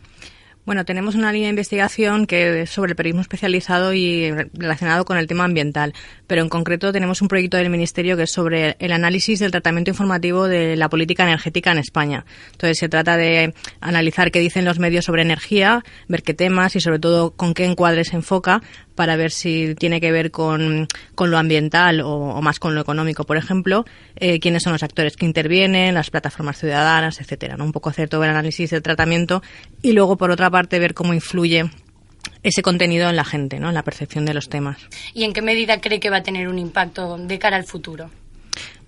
Bueno, 0.64 0.86
tenemos 0.86 1.16
una 1.16 1.34
línea 1.34 1.48
de 1.48 1.52
investigación 1.52 2.28
que 2.28 2.62
es 2.62 2.70
sobre 2.70 2.92
el 2.92 2.96
periodismo 2.96 3.22
especializado 3.22 3.96
y 3.96 4.32
relacionado 4.54 5.06
con 5.06 5.18
el 5.18 5.26
tema 5.26 5.44
ambiental, 5.44 5.94
pero 6.28 6.44
en 6.44 6.50
concreto 6.50 6.94
tenemos 6.94 7.24
un 7.24 7.28
proyecto 7.28 7.58
del 7.58 7.72
Ministerio 7.72 8.16
que 8.16 8.24
es 8.24 8.32
sobre 8.32 8.76
el 8.78 8.92
análisis 8.92 9.40
del 9.40 9.50
tratamiento 9.50 9.90
informativo 9.90 10.48
de 10.48 10.76
la 10.76 10.88
política 10.88 11.24
energética 11.24 11.72
en 11.72 11.80
España. 11.80 12.26
Entonces 12.52 12.78
se 12.78 12.90
trata 12.90 13.18
de 13.18 13.56
analizar 13.80 14.32
qué 14.32 14.40
dicen 14.40 14.64
los 14.64 14.78
medios 14.78 15.06
sobre 15.06 15.24
energía, 15.24 15.84
ver 16.08 16.22
qué 16.22 16.36
temas 16.36 16.76
y 16.76 16.80
sobre 16.80 17.00
todo 17.00 17.32
con 17.32 17.56
qué 17.56 17.66
encuadre 17.66 18.06
se 18.06 18.18
enfoca 18.18 18.62
para 18.96 19.16
ver 19.16 19.32
si 19.32 19.76
tiene 19.76 20.02
que 20.02 20.12
ver 20.12 20.32
con, 20.32 20.88
lo 21.18 21.38
ambiental 21.38 22.02
o, 22.02 22.42
más 22.42 22.60
con 22.60 22.76
lo 22.76 22.82
económico, 22.82 23.24
por 23.24 23.38
ejemplo, 23.38 23.86
eh, 24.16 24.40
quiénes 24.40 24.64
son 24.64 24.74
los 24.74 24.84
actores 24.84 25.16
que 25.16 25.26
intervienen, 25.26 25.94
las 25.94 26.10
plataformas 26.10 26.60
ciudadanas, 26.60 27.20
etcétera. 27.20 27.58
¿no? 27.58 27.66
Un 27.66 27.72
poco 27.72 27.90
hacer 27.90 28.10
todo 28.10 28.24
el 28.24 28.30
análisis 28.30 28.70
del 28.70 28.82
tratamiento 28.82 29.42
y 29.82 29.94
luego, 29.94 30.18
por 30.18 30.32
otra 30.32 30.50
parte, 30.50 30.80
ver 30.80 30.94
cómo 30.94 31.14
influye 31.14 31.70
ese 32.44 32.62
contenido 32.62 33.10
en 33.10 33.16
la 33.16 33.24
gente, 33.24 33.60
¿no? 33.60 33.70
en 33.70 33.76
la 33.76 33.84
percepción 33.84 34.26
de 34.26 34.34
los 34.34 34.50
temas. 34.50 34.78
¿Y 35.14 35.24
en 35.24 35.34
qué 35.34 35.42
medida 35.42 35.80
cree 35.80 36.00
que 36.00 36.10
va 36.10 36.18
a 36.18 36.24
tener 36.24 36.48
un 36.48 36.60
impacto 36.60 37.18
de 37.18 37.40
cara 37.40 37.58
al 37.58 37.66
futuro? 37.66 38.10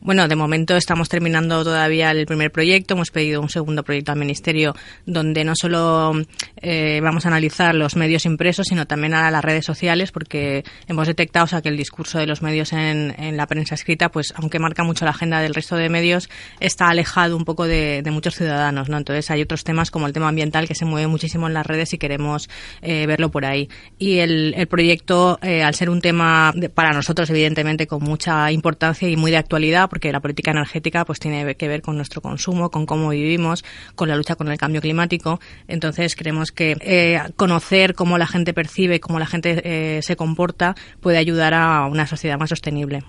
Bueno, 0.05 0.27
de 0.27 0.35
momento 0.35 0.75
estamos 0.75 1.07
terminando 1.07 1.63
todavía 1.63 2.11
el 2.11 2.25
primer 2.25 2.51
proyecto. 2.51 2.93
Hemos 2.93 3.09
pedido 3.09 3.39
un 3.39 3.47
segundo 3.47 3.83
proyecto 3.83 4.11
al 4.11 4.19
Ministerio 4.19 4.75
donde 5.05 5.45
no 5.45 5.53
solo 5.55 6.11
eh, 6.57 6.99
vamos 7.01 7.25
a 7.25 7.29
analizar 7.29 7.73
los 7.73 7.95
medios 7.95 8.25
impresos, 8.25 8.67
sino 8.67 8.85
también 8.85 9.13
a 9.13 9.31
las 9.31 9.45
redes 9.45 9.63
sociales, 9.63 10.11
porque 10.11 10.65
hemos 10.89 11.07
detectado 11.07 11.61
que 11.61 11.69
el 11.69 11.77
discurso 11.77 12.19
de 12.19 12.27
los 12.27 12.41
medios 12.41 12.73
en, 12.73 13.13
la 13.37 13.47
prensa 13.47 13.75
escrita, 13.75 14.09
pues 14.09 14.33
aunque 14.35 14.59
marca 14.59 14.83
mucho 14.83 15.05
la 15.05 15.11
agenda 15.11 15.39
del 15.39 15.53
resto 15.53 15.77
de 15.77 15.87
medios, 15.87 16.29
está 16.59 16.89
alejado 16.89 17.37
un 17.37 17.45
poco 17.45 17.65
de, 17.65 18.03
muchos 18.11 18.35
ciudadanos. 18.35 18.89
¿no? 18.89 18.97
Entonces 18.97 19.31
hay 19.31 19.41
otros 19.41 19.63
temas 19.63 19.89
como 19.89 20.07
el 20.07 20.11
tema 20.11 20.27
ambiental 20.27 20.67
que 20.67 20.75
se 20.75 20.83
mueve 20.83 21.07
muchísimo 21.07 21.47
en 21.47 21.53
las 21.53 21.65
redes 21.65 21.93
y 21.93 21.97
queremos 21.97 22.49
eh, 22.81 23.07
verlo 23.07 23.31
por 23.31 23.45
ahí. 23.45 23.69
Y 23.97 24.19
el, 24.19 24.67
proyecto, 24.69 25.39
eh, 25.41 25.63
al 25.63 25.75
ser 25.75 25.89
un 25.89 26.01
tema 26.01 26.53
para 26.75 26.91
nosotros, 26.91 27.29
evidentemente, 27.29 27.87
con 27.87 28.03
mucha 28.03 28.51
importancia 28.51 29.07
y 29.07 29.15
muy 29.15 29.31
de 29.31 29.37
actualidad, 29.37 29.89
porque 29.93 30.11
la 30.11 30.21
política 30.21 30.49
energética 30.49 31.05
pues 31.05 31.19
tiene 31.19 31.53
que 31.53 31.67
ver 31.67 31.83
con 31.83 31.97
nuestro 31.97 32.19
consumo, 32.19 32.71
con 32.71 32.87
cómo 32.87 33.09
vivimos, 33.09 33.63
con 33.93 34.09
la 34.09 34.15
lucha 34.15 34.35
con 34.35 34.47
el 34.47 34.57
cambio 34.57 34.81
climático. 34.81 35.39
Entonces 35.67 36.15
creemos 36.15 36.51
que 36.51 36.75
eh, 36.79 37.21
conocer 37.35 37.93
cómo 37.93 38.17
la 38.17 38.25
gente 38.25 38.55
percibe, 38.55 38.99
cómo 38.99 39.19
la 39.19 39.27
gente 39.27 39.61
eh, 39.63 40.01
se 40.01 40.15
comporta 40.15 40.73
puede 40.99 41.19
ayudar 41.19 41.53
a 41.53 41.85
una 41.85 42.07
sociedad 42.07 42.39
más 42.39 42.49
sostenible. 42.49 43.03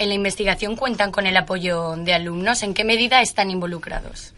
En 0.00 0.08
la 0.08 0.14
investigación 0.14 0.74
cuentan 0.74 1.12
con 1.12 1.28
el 1.28 1.36
apoyo 1.36 1.94
de 1.98 2.14
alumnos. 2.14 2.64
¿En 2.64 2.74
qué 2.74 2.82
medida 2.82 3.22
están 3.22 3.52
involucrados? 3.52 4.34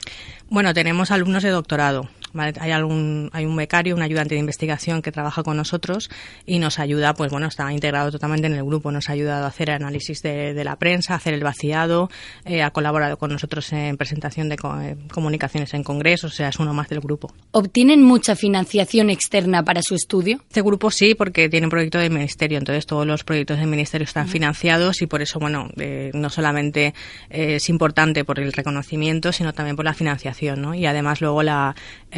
Bueno, 0.50 0.74
tenemos 0.74 1.10
alumnos 1.10 1.44
de 1.44 1.48
doctorado. 1.48 2.10
Hay, 2.38 2.70
algún, 2.70 3.30
hay 3.32 3.44
un 3.46 3.56
becario, 3.56 3.94
un 3.94 4.02
ayudante 4.02 4.34
de 4.34 4.40
investigación 4.40 5.02
que 5.02 5.12
trabaja 5.12 5.42
con 5.42 5.56
nosotros 5.56 6.10
y 6.44 6.58
nos 6.58 6.78
ayuda, 6.78 7.14
pues 7.14 7.30
bueno, 7.30 7.46
está 7.46 7.72
integrado 7.72 8.10
totalmente 8.10 8.46
en 8.46 8.54
el 8.54 8.64
grupo, 8.64 8.90
nos 8.90 9.08
ha 9.08 9.12
ayudado 9.12 9.44
a 9.44 9.48
hacer 9.48 9.70
análisis 9.70 10.22
de, 10.22 10.64
la 10.64 10.76
prensa, 10.76 11.14
hacer 11.14 11.34
el 11.34 11.44
vaciado, 11.44 12.10
eh, 12.44 12.62
ha 12.62 12.70
colaborado 12.70 13.18
con 13.18 13.30
nosotros 13.30 13.72
en 13.72 13.96
presentación 13.96 14.48
de 14.48 14.56
eh, 14.56 14.96
comunicaciones 15.12 15.72
en 15.74 15.82
congresos, 15.82 16.32
o 16.32 16.34
sea, 16.34 16.48
es 16.48 16.58
uno 16.58 16.74
más 16.74 16.88
del 16.88 17.00
grupo. 17.00 17.32
¿Obtienen 17.52 18.02
mucha 18.02 18.34
financiación 18.34 19.10
externa 19.10 19.62
para 19.64 19.82
su 19.82 19.94
estudio? 19.94 20.40
Este 20.48 20.62
grupo 20.62 20.90
sí, 20.90 21.14
porque 21.14 21.48
tiene 21.48 21.66
un 21.66 21.70
proyecto 21.70 21.98
del 21.98 22.10
ministerio, 22.10 22.58
entonces 22.58 22.86
todos 22.86 23.06
los 23.06 23.24
proyectos 23.24 23.58
del 23.58 23.68
ministerio 23.68 24.04
están 24.04 24.28
financiados 24.28 25.02
y 25.02 25.06
por 25.06 25.22
eso, 25.22 25.38
bueno, 25.38 25.68
eh, 25.76 26.10
no 26.14 26.30
solamente 26.30 26.94
es 27.30 27.68
importante 27.68 28.24
por 28.24 28.40
el 28.40 28.52
reconocimiento, 28.52 29.32
sino 29.32 29.52
también 29.52 29.76
por 29.76 29.84
la 29.84 29.94
financiación, 29.94 30.62
¿no? 30.62 30.74
Y 30.74 30.86
además 30.86 31.20
luego 31.20 31.42
la, 31.42 31.74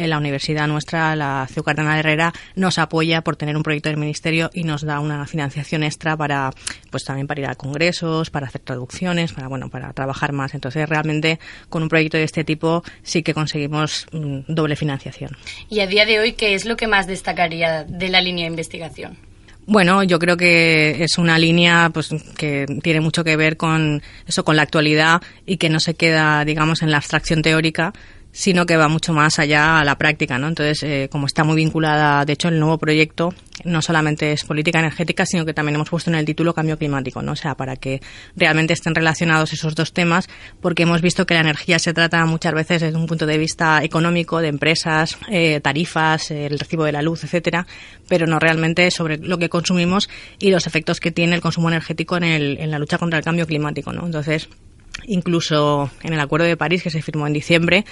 la 0.09 0.17
universidad 0.17 0.67
nuestra, 0.67 1.15
la 1.15 1.47
CEU 1.49 1.63
Cardenal 1.63 1.99
Herrera, 1.99 2.33
nos 2.55 2.77
apoya 2.77 3.21
por 3.21 3.35
tener 3.35 3.55
un 3.55 3.63
proyecto 3.63 3.89
del 3.89 3.97
ministerio 3.97 4.49
y 4.53 4.63
nos 4.63 4.81
da 4.81 4.99
una 4.99 5.25
financiación 5.25 5.83
extra 5.83 6.17
para, 6.17 6.51
pues 6.89 7.03
también 7.03 7.27
para 7.27 7.41
ir 7.41 7.47
a 7.47 7.55
congresos, 7.55 8.29
para 8.29 8.47
hacer 8.47 8.61
traducciones, 8.61 9.33
para, 9.33 9.47
bueno, 9.47 9.69
para 9.69 9.93
trabajar 9.93 10.33
más. 10.33 10.53
Entonces, 10.53 10.87
realmente, 10.87 11.39
con 11.69 11.83
un 11.83 11.89
proyecto 11.89 12.17
de 12.17 12.23
este 12.23 12.43
tipo 12.43 12.83
sí 13.03 13.23
que 13.23 13.33
conseguimos 13.33 14.07
mm, 14.11 14.39
doble 14.47 14.75
financiación. 14.75 15.31
¿Y 15.69 15.79
a 15.79 15.87
día 15.87 16.05
de 16.05 16.19
hoy 16.19 16.33
qué 16.33 16.53
es 16.53 16.65
lo 16.65 16.75
que 16.75 16.87
más 16.87 17.07
destacaría 17.07 17.83
de 17.83 18.09
la 18.09 18.21
línea 18.21 18.45
de 18.45 18.49
investigación? 18.49 19.29
Bueno, 19.71 20.01
yo 20.01 20.17
creo 20.17 20.35
que 20.35 21.03
es 21.03 21.19
una 21.19 21.37
línea 21.37 21.91
pues 21.93 22.09
que 22.35 22.65
tiene 22.81 23.01
mucho 23.01 23.23
que 23.23 23.35
ver 23.35 23.55
con 23.55 24.01
eso, 24.25 24.43
con 24.43 24.55
la 24.55 24.63
actualidad 24.63 25.21
y 25.45 25.57
que 25.57 25.69
no 25.69 25.79
se 25.79 25.93
queda, 25.93 26.43
digamos, 26.43 26.81
en 26.81 26.89
la 26.89 26.97
abstracción 26.97 27.43
teórica, 27.43 27.93
sino 28.39 28.65
que 28.65 28.77
va 28.77 28.87
mucho 28.87 29.11
más 29.11 29.37
allá 29.37 29.79
a 29.79 29.83
la 29.83 29.97
práctica, 29.97 30.37
¿no? 30.37 30.47
Entonces, 30.47 30.81
eh, 30.83 31.09
como 31.11 31.25
está 31.25 31.43
muy 31.43 31.57
vinculada, 31.57 32.23
de 32.23 32.31
hecho, 32.31 32.47
el 32.47 32.57
nuevo 32.57 32.77
proyecto 32.77 33.33
no 33.65 33.81
solamente 33.81 34.31
es 34.31 34.45
política 34.45 34.79
energética, 34.79 35.25
sino 35.25 35.45
que 35.45 35.53
también 35.53 35.75
hemos 35.75 35.89
puesto 35.89 36.09
en 36.09 36.15
el 36.15 36.23
título 36.23 36.53
cambio 36.53 36.77
climático, 36.77 37.21
¿no? 37.21 37.33
O 37.33 37.35
sea, 37.35 37.55
para 37.55 37.75
que 37.75 37.99
realmente 38.37 38.71
estén 38.71 38.95
relacionados 38.95 39.51
esos 39.51 39.75
dos 39.75 39.91
temas, 39.91 40.29
porque 40.61 40.83
hemos 40.83 41.01
visto 41.01 41.25
que 41.25 41.33
la 41.33 41.41
energía 41.41 41.79
se 41.79 41.93
trata 41.93 42.25
muchas 42.27 42.53
veces 42.53 42.81
desde 42.81 42.97
un 42.97 43.07
punto 43.07 43.25
de 43.25 43.37
vista 43.37 43.83
económico, 43.83 44.39
de 44.39 44.47
empresas, 44.47 45.17
eh, 45.29 45.59
tarifas, 45.59 46.31
el 46.31 46.57
recibo 46.57 46.85
de 46.85 46.93
la 46.93 47.01
luz, 47.01 47.25
etcétera, 47.25 47.67
pero 48.07 48.25
no 48.25 48.39
realmente 48.39 48.89
sobre 48.89 49.17
lo 49.17 49.37
que 49.37 49.49
consumimos 49.49 50.09
y 50.39 50.51
los 50.51 50.65
efectos 50.65 51.01
que 51.01 51.11
tiene 51.11 51.35
el 51.35 51.41
consumo 51.41 51.67
energético 51.67 52.15
en, 52.15 52.23
el, 52.23 52.57
en 52.57 52.71
la 52.71 52.79
lucha 52.79 52.97
contra 52.97 53.19
el 53.19 53.25
cambio 53.25 53.45
climático, 53.45 53.91
¿no? 53.91 54.05
Entonces, 54.05 54.47
incluso 55.05 55.89
en 56.03 56.13
el 56.13 56.19
Acuerdo 56.19 56.45
de 56.45 56.57
París 56.57 56.83
que 56.83 56.89
se 56.89 57.01
firmó 57.01 57.27
en 57.27 57.33
diciembre, 57.33 57.85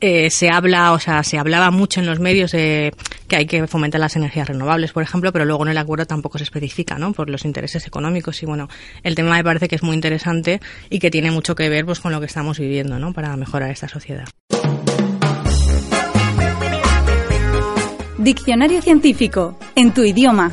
eh, 0.00 0.30
se 0.30 0.48
habla, 0.48 0.92
o 0.92 0.98
sea, 0.98 1.22
se 1.22 1.38
hablaba 1.38 1.70
mucho 1.70 2.00
en 2.00 2.06
los 2.06 2.20
medios 2.20 2.52
de 2.52 2.94
que 3.28 3.36
hay 3.36 3.46
que 3.46 3.66
fomentar 3.66 4.00
las 4.00 4.16
energías 4.16 4.48
renovables, 4.48 4.92
por 4.92 5.02
ejemplo, 5.02 5.32
pero 5.32 5.44
luego 5.44 5.64
en 5.64 5.70
el 5.70 5.78
acuerdo 5.78 6.06
tampoco 6.06 6.38
se 6.38 6.44
especifica, 6.44 6.98
¿no? 6.98 7.12
Por 7.12 7.28
los 7.28 7.44
intereses 7.44 7.86
económicos 7.86 8.42
y 8.42 8.46
bueno, 8.46 8.68
el 9.02 9.14
tema 9.14 9.36
me 9.36 9.44
parece 9.44 9.68
que 9.68 9.76
es 9.76 9.82
muy 9.82 9.94
interesante 9.94 10.60
y 10.88 10.98
que 10.98 11.10
tiene 11.10 11.30
mucho 11.30 11.54
que 11.54 11.68
ver 11.68 11.84
pues 11.84 12.00
con 12.00 12.12
lo 12.12 12.20
que 12.20 12.26
estamos 12.26 12.58
viviendo, 12.58 12.98
¿no? 12.98 13.12
Para 13.12 13.36
mejorar 13.36 13.70
esta 13.70 13.88
sociedad. 13.88 14.24
Diccionario 18.16 18.82
científico 18.82 19.58
en 19.74 19.92
tu 19.92 20.02
idioma. 20.02 20.50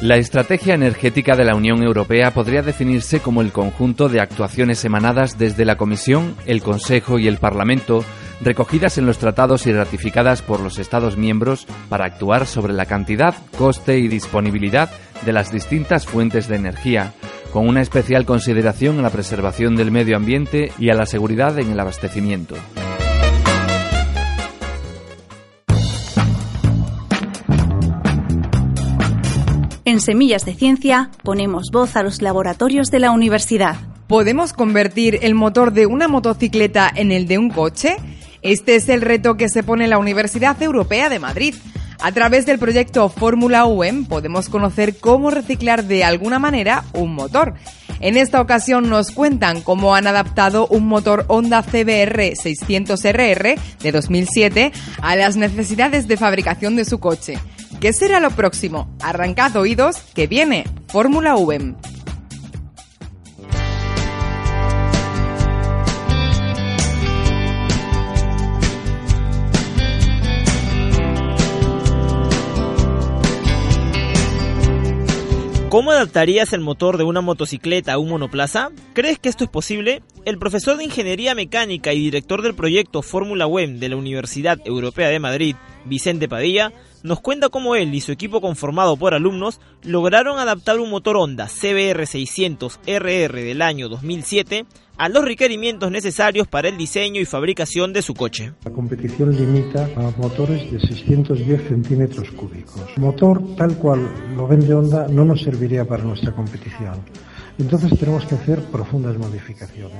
La 0.00 0.14
estrategia 0.16 0.74
energética 0.74 1.34
de 1.34 1.44
la 1.44 1.56
Unión 1.56 1.82
Europea 1.82 2.32
podría 2.32 2.62
definirse 2.62 3.18
como 3.18 3.42
el 3.42 3.50
conjunto 3.50 4.08
de 4.08 4.20
actuaciones 4.20 4.84
emanadas 4.84 5.38
desde 5.38 5.64
la 5.64 5.76
Comisión, 5.76 6.36
el 6.46 6.62
Consejo 6.62 7.18
y 7.18 7.26
el 7.26 7.38
Parlamento, 7.38 8.04
recogidas 8.40 8.96
en 8.98 9.06
los 9.06 9.18
tratados 9.18 9.66
y 9.66 9.72
ratificadas 9.72 10.40
por 10.40 10.60
los 10.60 10.78
Estados 10.78 11.16
miembros 11.16 11.66
para 11.88 12.04
actuar 12.04 12.46
sobre 12.46 12.74
la 12.74 12.86
cantidad, 12.86 13.34
coste 13.58 13.98
y 13.98 14.06
disponibilidad 14.06 14.88
de 15.26 15.32
las 15.32 15.50
distintas 15.50 16.06
fuentes 16.06 16.46
de 16.46 16.54
energía, 16.54 17.12
con 17.52 17.66
una 17.66 17.82
especial 17.82 18.24
consideración 18.24 19.00
a 19.00 19.02
la 19.02 19.10
preservación 19.10 19.74
del 19.74 19.90
medio 19.90 20.16
ambiente 20.16 20.70
y 20.78 20.90
a 20.90 20.94
la 20.94 21.06
seguridad 21.06 21.58
en 21.58 21.72
el 21.72 21.80
abastecimiento. 21.80 22.54
En 29.98 30.02
Semillas 30.02 30.44
de 30.44 30.54
Ciencia 30.54 31.10
ponemos 31.24 31.70
voz 31.72 31.96
a 31.96 32.04
los 32.04 32.22
laboratorios 32.22 32.92
de 32.92 33.00
la 33.00 33.10
universidad. 33.10 33.74
¿Podemos 34.06 34.52
convertir 34.52 35.18
el 35.22 35.34
motor 35.34 35.72
de 35.72 35.86
una 35.86 36.06
motocicleta 36.06 36.88
en 36.94 37.10
el 37.10 37.26
de 37.26 37.36
un 37.36 37.50
coche? 37.50 37.96
Este 38.42 38.76
es 38.76 38.88
el 38.88 39.00
reto 39.00 39.36
que 39.36 39.48
se 39.48 39.64
pone 39.64 39.88
la 39.88 39.98
Universidad 39.98 40.62
Europea 40.62 41.08
de 41.08 41.18
Madrid. 41.18 41.56
A 41.98 42.12
través 42.12 42.46
del 42.46 42.60
proyecto 42.60 43.08
Fórmula 43.08 43.66
UEM 43.66 44.04
podemos 44.04 44.48
conocer 44.48 44.98
cómo 44.98 45.30
reciclar 45.30 45.82
de 45.82 46.04
alguna 46.04 46.38
manera 46.38 46.84
un 46.92 47.16
motor. 47.16 47.54
En 47.98 48.16
esta 48.16 48.40
ocasión 48.40 48.88
nos 48.88 49.10
cuentan 49.10 49.62
cómo 49.62 49.96
han 49.96 50.06
adaptado 50.06 50.68
un 50.68 50.86
motor 50.86 51.24
Honda 51.26 51.64
CBR 51.64 52.34
600RR 52.36 53.58
de 53.82 53.92
2007 53.92 54.72
a 55.02 55.16
las 55.16 55.34
necesidades 55.34 56.06
de 56.06 56.16
fabricación 56.16 56.76
de 56.76 56.84
su 56.84 57.00
coche. 57.00 57.40
¿Qué 57.80 57.92
será 57.92 58.18
lo 58.18 58.32
próximo? 58.32 58.92
Arrancad 59.00 59.54
oídos 59.54 59.98
que 60.12 60.26
viene 60.26 60.64
Fórmula 60.88 61.36
V. 61.36 61.76
¿Cómo 75.68 75.92
adaptarías 75.92 76.52
el 76.52 76.62
motor 76.62 76.96
de 76.96 77.04
una 77.04 77.20
motocicleta 77.20 77.92
a 77.92 77.98
un 77.98 78.08
monoplaza? 78.08 78.70
¿Crees 78.92 79.20
que 79.20 79.28
esto 79.28 79.44
es 79.44 79.50
posible? 79.50 80.02
El 80.24 80.38
profesor 80.38 80.78
de 80.78 80.84
Ingeniería 80.84 81.36
Mecánica 81.36 81.92
y 81.92 82.00
director 82.00 82.42
del 82.42 82.54
proyecto 82.54 83.02
Fórmula 83.02 83.46
Web 83.46 83.78
de 83.78 83.88
la 83.88 83.96
Universidad 83.96 84.58
Europea 84.64 85.10
de 85.10 85.20
Madrid, 85.20 85.54
Vicente 85.84 86.28
Padilla, 86.28 86.72
nos 87.02 87.20
cuenta 87.20 87.48
cómo 87.48 87.74
él 87.74 87.94
y 87.94 88.00
su 88.00 88.12
equipo 88.12 88.40
conformado 88.40 88.96
por 88.96 89.14
alumnos 89.14 89.60
lograron 89.82 90.38
adaptar 90.38 90.78
un 90.78 90.90
motor 90.90 91.16
Honda 91.16 91.46
CBR600RR 91.46 93.32
del 93.32 93.62
año 93.62 93.88
2007 93.88 94.66
a 94.98 95.08
los 95.08 95.24
requerimientos 95.24 95.90
necesarios 95.92 96.48
para 96.48 96.68
el 96.68 96.76
diseño 96.76 97.20
y 97.20 97.24
fabricación 97.24 97.92
de 97.92 98.02
su 98.02 98.14
coche. 98.14 98.52
La 98.64 98.72
competición 98.72 99.34
limita 99.34 99.88
a 99.96 100.10
motores 100.18 100.70
de 100.72 100.80
610 100.80 101.68
centímetros 101.68 102.30
cúbicos. 102.32 102.82
Motor 102.96 103.54
tal 103.56 103.76
cual 103.76 104.08
lo 104.36 104.48
vende 104.48 104.74
Honda 104.74 105.06
no 105.08 105.24
nos 105.24 105.40
serviría 105.40 105.84
para 105.84 106.02
nuestra 106.02 106.32
competición. 106.32 106.96
Entonces 107.58 107.98
tenemos 107.98 108.24
que 108.26 108.34
hacer 108.34 108.60
profundas 108.64 109.16
modificaciones. 109.18 109.98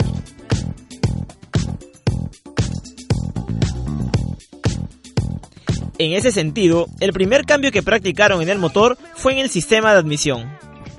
En 5.98 6.12
ese 6.12 6.30
sentido, 6.30 6.86
el 7.00 7.12
primer 7.12 7.44
cambio 7.44 7.72
que 7.72 7.82
practicaron 7.82 8.40
en 8.40 8.48
el 8.48 8.60
motor 8.60 8.96
fue 9.14 9.32
en 9.32 9.38
el 9.40 9.50
sistema 9.50 9.92
de 9.92 9.98
admisión. 9.98 10.48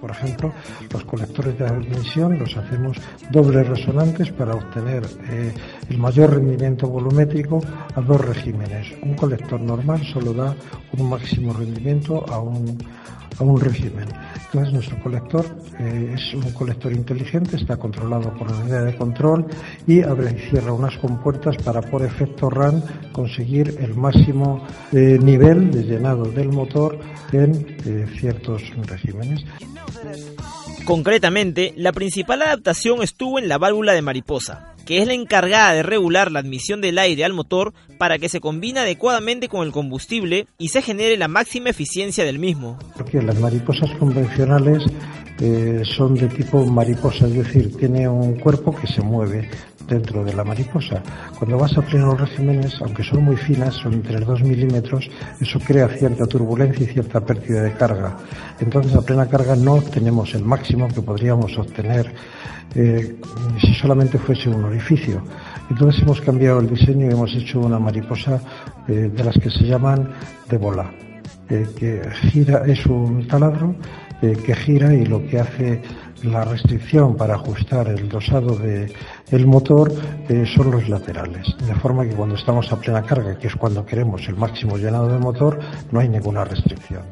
Por 0.02 0.12
ejemplo, 0.12 0.54
los 0.92 1.06
colectores 1.06 1.58
de 1.58 1.66
admisión 1.66 2.38
los 2.38 2.56
hacemos 2.58 2.98
dobles 3.32 3.66
resonantes 3.68 4.30
para 4.32 4.56
obtener 4.56 5.04
eh, 5.30 5.54
el 5.90 5.98
mayor 5.98 6.32
rendimiento 6.32 6.88
volumétrico 6.88 7.62
a 7.96 8.02
dos 8.02 8.20
regímenes. 8.20 8.88
Un 9.02 9.14
colector 9.16 9.60
normal 9.62 10.06
solo 10.06 10.34
da 10.34 10.54
un 10.98 11.10
máximo 11.10 11.54
rendimiento 11.54 12.26
a 12.30 12.40
un, 12.40 12.78
a 13.40 13.44
un 13.44 13.60
régimen. 13.60 14.08
Entonces 14.46 14.74
nuestro 14.74 15.00
colector 15.02 15.46
eh, 15.80 16.16
es 16.16 16.34
un 16.34 16.52
colector 16.52 16.92
inteligente, 16.92 17.56
está 17.56 17.78
controlado 17.78 18.34
por 18.34 18.52
la 18.52 18.58
unidad 18.58 18.86
de 18.86 18.96
control 18.96 19.46
y 19.88 20.02
abre 20.02 20.32
y 20.32 20.50
cierra 20.50 20.74
unas 20.74 20.98
compuertas 20.98 21.56
para 21.64 21.82
por 21.82 22.04
efecto 22.04 22.50
RAN 22.50 22.84
conseguir 23.12 23.78
el 23.80 23.96
máximo 23.96 24.66
eh, 24.92 25.18
nivel 25.22 25.72
de 25.72 25.84
llenado 25.84 26.26
del 26.26 26.50
motor 26.50 27.00
en 27.32 27.78
eh, 27.86 28.06
ciertos 28.20 28.62
regímenes. 28.86 29.46
Concretamente, 30.86 31.74
la 31.78 31.92
principal 31.92 32.42
adaptación 32.42 33.04
estuvo 33.04 33.38
en 33.38 33.48
la 33.48 33.60
válvula 33.60 33.94
de 33.94 34.02
mariposa, 34.02 34.74
que 34.90 34.98
es 34.98 35.08
la 35.08 35.14
encargada 35.14 35.74
de 35.74 35.84
regular 35.84 36.32
la 36.32 36.40
admisión 36.40 36.82
del 36.82 36.98
aire 36.98 37.24
al 37.24 37.34
motor 37.34 37.76
para 38.00 38.18
que 38.18 38.28
se 38.28 38.40
combine 38.40 38.80
adecuadamente 38.80 39.48
con 39.48 39.64
el 39.64 39.72
combustible 39.72 40.48
y 40.58 40.70
se 40.70 40.82
genere 40.82 41.16
la 41.16 41.28
máxima 41.28 41.70
eficiencia 41.70 42.26
del 42.26 42.40
mismo. 42.40 42.80
Porque 42.98 43.22
las 43.22 43.40
mariposas 43.40 43.92
convencionales 44.00 44.84
eh, 45.42 45.84
son 45.86 46.16
de 46.16 46.28
tipo 46.30 46.66
mariposa, 46.66 47.28
es 47.28 47.36
decir, 47.36 47.78
tiene 47.78 48.10
un 48.10 48.40
cuerpo 48.40 48.76
que 48.76 48.88
se 48.88 49.04
mueve 49.04 49.48
dentro 49.88 50.24
de 50.24 50.34
la 50.34 50.44
mariposa. 50.44 51.04
Cuando 51.38 51.60
vas 51.60 51.78
a 51.78 51.84
plenos 51.84 52.20
regímenes, 52.20 52.82
aunque 52.82 53.04
son 53.04 53.24
muy 53.26 53.38
finas, 53.38 53.76
son 53.76 53.94
entre 53.94 54.20
2 54.20 54.42
milímetros, 54.42 55.08
eso 55.40 55.60
crea 55.60 55.88
cierta 55.90 56.26
turbulencia 56.26 56.84
y 56.84 56.94
cierta 56.94 57.24
pérdida 57.24 57.62
de 57.62 57.74
carga. 57.74 58.18
Entonces 58.60 58.96
a 58.96 59.02
plena 59.02 59.30
carga 59.30 59.56
no 59.56 59.74
obtenemos 59.74 60.34
el 60.34 60.46
máximo 60.46 60.88
que 60.88 61.04
podríamos 61.04 61.56
obtener 61.60 62.12
eh, 62.76 63.20
si 63.60 63.74
solamente 63.74 64.18
fuese 64.18 64.50
un 64.50 64.64
orificio. 64.64 65.24
Entonces 65.70 66.02
hemos 66.02 66.22
cambiado 66.22 66.60
el 66.60 66.70
diseño 66.70 67.08
y 67.08 67.14
hemos 67.14 67.34
hecho 67.36 67.60
una 67.60 67.80
mariposa 67.80 68.42
eh, 68.88 69.12
de 69.14 69.24
las 69.24 69.38
que 69.38 69.50
se 69.50 69.66
llaman 69.66 70.10
de 70.50 70.58
bola, 70.58 70.92
eh, 71.50 71.68
que 71.78 72.02
gira, 72.30 72.64
es 72.66 72.86
un 72.86 73.28
taladro 73.28 73.76
que 74.22 74.54
gira 74.54 74.94
y 74.94 75.06
lo 75.06 75.26
que 75.26 75.40
hace 75.40 75.82
la 76.24 76.44
restricción 76.44 77.16
para 77.16 77.36
ajustar 77.36 77.88
el 77.88 78.10
dosado 78.10 78.58
del 78.58 78.92
el 79.32 79.48
motor 79.48 79.94
son 80.58 80.72
los 80.72 80.90
laterales, 80.90 81.56
de 81.66 81.74
forma 81.76 82.04
que 82.04 82.14
cuando 82.14 82.36
estamos 82.36 82.70
a 82.74 82.76
plena 82.76 83.02
carga, 83.02 83.38
que 83.38 83.48
es 83.48 83.56
cuando 83.56 83.86
queremos 83.86 84.28
el 84.28 84.36
máximo 84.36 84.78
llenado 84.78 85.08
del 85.08 85.22
motor, 85.22 85.58
no 85.94 86.02
hay 86.02 86.10
ninguna 86.10 86.44
restricción. 86.44 87.04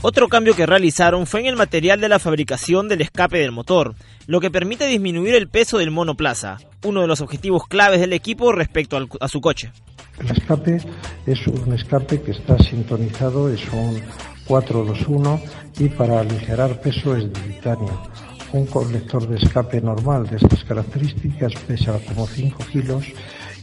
Otro 0.00 0.28
cambio 0.28 0.54
que 0.54 0.64
realizaron 0.64 1.26
fue 1.26 1.40
en 1.40 1.46
el 1.46 1.56
material 1.56 2.00
de 2.00 2.08
la 2.08 2.20
fabricación 2.20 2.88
del 2.88 3.00
escape 3.00 3.38
del 3.38 3.50
motor, 3.50 3.96
lo 4.28 4.40
que 4.40 4.48
permite 4.50 4.86
disminuir 4.86 5.34
el 5.34 5.48
peso 5.48 5.78
del 5.78 5.90
monoplaza, 5.90 6.58
uno 6.84 7.00
de 7.00 7.08
los 7.08 7.20
objetivos 7.20 7.66
claves 7.66 7.98
del 7.98 8.12
equipo 8.12 8.52
respecto 8.52 9.08
a 9.20 9.26
su 9.28 9.40
coche. 9.40 9.72
El 10.20 10.30
escape 10.30 10.80
es 11.26 11.46
un 11.48 11.74
escape 11.74 12.22
que 12.22 12.30
está 12.30 12.56
sintonizado, 12.58 13.52
es 13.52 13.60
un 13.72 14.00
421 14.46 15.40
y 15.80 15.88
para 15.88 16.20
aligerar 16.20 16.80
peso 16.80 17.16
es 17.16 17.24
de 17.32 17.40
titanio. 17.40 18.00
Un 18.52 18.66
colector 18.66 19.26
de 19.28 19.36
escape 19.36 19.80
normal 19.80 20.28
de 20.28 20.36
estas 20.36 20.62
características 20.64 21.52
pesa 21.66 21.98
como 22.06 22.26
5 22.26 22.64
kilos 22.70 23.04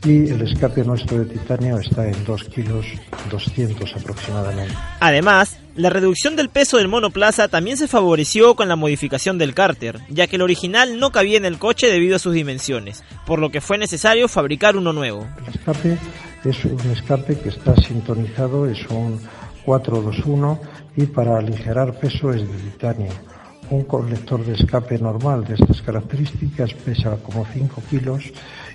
y 0.05 0.29
el 0.29 0.41
escape 0.43 0.83
nuestro 0.83 1.19
de 1.19 1.25
titanio 1.25 1.79
está 1.79 2.07
en 2.07 2.23
2 2.25 2.43
kilos 2.45 2.85
200 3.31 3.95
aproximadamente. 3.95 4.73
Además, 4.99 5.57
la 5.75 5.89
reducción 5.89 6.35
del 6.35 6.49
peso 6.49 6.77
del 6.77 6.87
monoplaza 6.87 7.47
también 7.47 7.75
se 7.75 7.87
favoreció 7.87 8.55
con 8.55 8.69
la 8.69 8.75
modificación 8.75 9.39
del 9.39 9.55
cárter, 9.55 9.99
ya 10.09 10.27
que 10.27 10.35
el 10.35 10.43
original 10.43 10.99
no 10.99 11.11
cabía 11.11 11.37
en 11.37 11.45
el 11.45 11.57
coche 11.57 11.87
debido 11.87 12.15
a 12.15 12.19
sus 12.19 12.33
dimensiones, 12.33 13.03
por 13.25 13.39
lo 13.39 13.49
que 13.49 13.61
fue 13.61 13.79
necesario 13.79 14.27
fabricar 14.27 14.77
uno 14.77 14.93
nuevo. 14.93 15.27
El 15.47 15.53
escape 15.55 15.97
es 16.45 16.63
un 16.65 16.91
escape 16.91 17.39
que 17.39 17.49
está 17.49 17.75
sintonizado, 17.75 18.67
es 18.69 18.85
un 18.89 19.19
421 19.65 20.61
y 20.97 21.07
para 21.07 21.39
aligerar 21.39 21.99
peso 21.99 22.31
es 22.31 22.41
de 22.41 22.57
titanio. 22.71 23.34
Un 23.69 23.84
colector 23.84 24.45
de 24.45 24.54
escape 24.54 24.99
normal 24.99 25.43
de 25.43 25.56
estas 25.56 25.82
características 25.82 26.73
pesa 26.73 27.17
como 27.17 27.45
5 27.45 27.82
kilos 27.89 28.32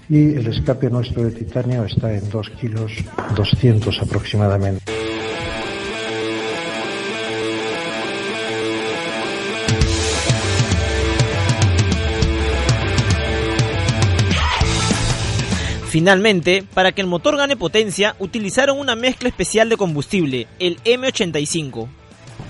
y 0.09 0.35
el 0.35 0.47
escape 0.49 0.91
nuestro 0.91 1.23
de 1.23 1.31
titanio 1.31 1.85
está 1.85 2.13
en 2.13 2.29
2 2.29 2.51
kilos 2.51 2.93
200 3.37 4.03
aproximadamente. 4.03 4.83
Finalmente, 15.91 16.65
para 16.73 16.93
que 16.93 17.01
el 17.01 17.09
motor 17.09 17.37
gane 17.37 17.57
potencia, 17.57 18.15
utilizaron 18.21 18.79
una 18.79 18.95
mezcla 18.95 19.29
especial 19.29 19.69
de 19.69 19.77
combustible, 19.77 20.47
el 20.61 20.81
M85. 20.85 21.89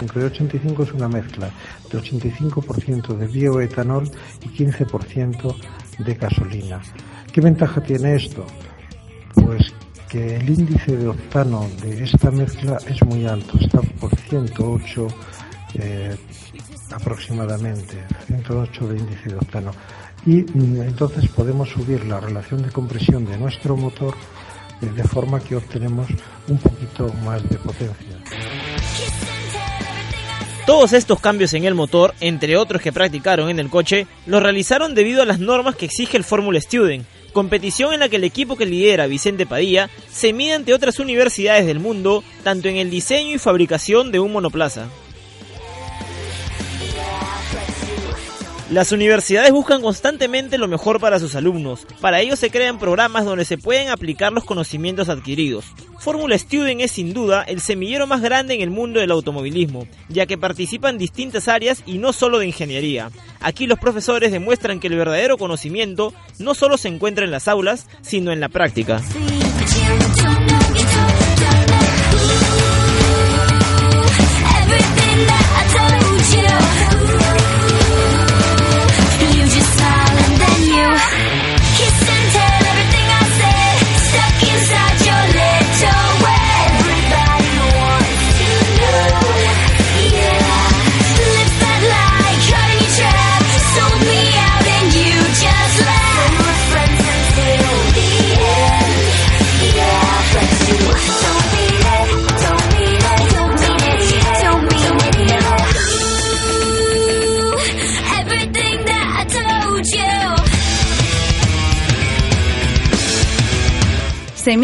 El 0.02 0.08
M85 0.08 0.82
es 0.82 0.92
una 0.92 1.08
mezcla 1.08 1.50
de 1.90 1.98
85% 1.98 3.16
de 3.16 3.26
bioetanol 3.26 4.10
y 4.42 4.48
15% 4.48 5.54
de 5.98 6.14
gasolina. 6.14 6.80
¿Qué 7.32 7.40
ventaja 7.40 7.82
tiene 7.82 8.16
esto? 8.16 8.44
Pues 9.34 9.72
que 10.08 10.36
el 10.36 10.48
índice 10.48 10.96
de 10.96 11.08
octano 11.08 11.68
de 11.82 12.02
esta 12.02 12.30
mezcla 12.30 12.78
es 12.88 13.00
muy 13.04 13.26
alto, 13.26 13.56
está 13.60 13.80
por 14.00 14.14
108 14.16 15.06
eh, 15.74 16.16
aproximadamente, 16.90 18.04
108 18.26 18.88
de 18.88 18.98
índice 18.98 19.28
de 19.28 19.36
octano 19.36 19.70
y 20.26 20.42
mm, 20.42 20.82
entonces 20.82 21.28
podemos 21.28 21.68
subir 21.68 22.04
la 22.06 22.20
relación 22.20 22.62
de 22.62 22.70
compresión 22.70 23.24
de 23.24 23.38
nuestro 23.38 23.76
motor 23.76 24.14
eh, 24.82 24.86
de 24.86 25.04
forma 25.04 25.40
que 25.40 25.56
obtenemos 25.56 26.08
un 26.48 26.58
poquito 26.58 27.12
más 27.24 27.48
de 27.48 27.56
potencia. 27.58 28.16
Todos 30.66 30.92
estos 30.92 31.20
cambios 31.20 31.54
en 31.54 31.64
el 31.64 31.74
motor, 31.74 32.14
entre 32.20 32.56
otros 32.56 32.82
que 32.82 32.92
practicaron 32.92 33.48
en 33.50 33.58
el 33.58 33.70
coche, 33.70 34.06
los 34.26 34.42
realizaron 34.42 34.94
debido 34.94 35.22
a 35.22 35.24
las 35.26 35.40
normas 35.40 35.74
que 35.74 35.86
exige 35.86 36.16
el 36.16 36.24
Formula 36.24 36.60
Student, 36.60 37.06
competición 37.32 37.94
en 37.94 38.00
la 38.00 38.08
que 38.08 38.16
el 38.16 38.24
equipo 38.24 38.56
que 38.56 38.66
lidera 38.66 39.06
Vicente 39.06 39.46
Padilla 39.46 39.88
se 40.10 40.32
mide 40.32 40.54
ante 40.54 40.74
otras 40.74 40.98
universidades 40.98 41.66
del 41.66 41.80
mundo, 41.80 42.22
tanto 42.44 42.68
en 42.68 42.76
el 42.76 42.90
diseño 42.90 43.34
y 43.34 43.38
fabricación 43.38 44.12
de 44.12 44.20
un 44.20 44.32
monoplaza. 44.32 44.88
Las 48.70 48.92
universidades 48.92 49.50
buscan 49.50 49.82
constantemente 49.82 50.56
lo 50.56 50.68
mejor 50.68 51.00
para 51.00 51.18
sus 51.18 51.34
alumnos. 51.34 51.88
Para 52.00 52.20
ello 52.20 52.36
se 52.36 52.50
crean 52.50 52.78
programas 52.78 53.24
donde 53.24 53.44
se 53.44 53.58
pueden 53.58 53.88
aplicar 53.88 54.32
los 54.32 54.44
conocimientos 54.44 55.08
adquiridos. 55.08 55.64
Fórmula 55.98 56.38
Student 56.38 56.80
es 56.80 56.92
sin 56.92 57.12
duda 57.12 57.42
el 57.42 57.60
semillero 57.60 58.06
más 58.06 58.20
grande 58.20 58.54
en 58.54 58.60
el 58.60 58.70
mundo 58.70 59.00
del 59.00 59.10
automovilismo, 59.10 59.88
ya 60.08 60.26
que 60.26 60.38
participa 60.38 60.88
en 60.88 60.98
distintas 60.98 61.48
áreas 61.48 61.82
y 61.84 61.98
no 61.98 62.12
solo 62.12 62.38
de 62.38 62.46
ingeniería. 62.46 63.10
Aquí 63.40 63.66
los 63.66 63.80
profesores 63.80 64.30
demuestran 64.30 64.78
que 64.78 64.86
el 64.86 64.94
verdadero 64.94 65.36
conocimiento 65.36 66.14
no 66.38 66.54
solo 66.54 66.78
se 66.78 66.86
encuentra 66.86 67.24
en 67.24 67.32
las 67.32 67.48
aulas, 67.48 67.88
sino 68.02 68.30
en 68.30 68.38
la 68.38 68.50
práctica. 68.50 69.02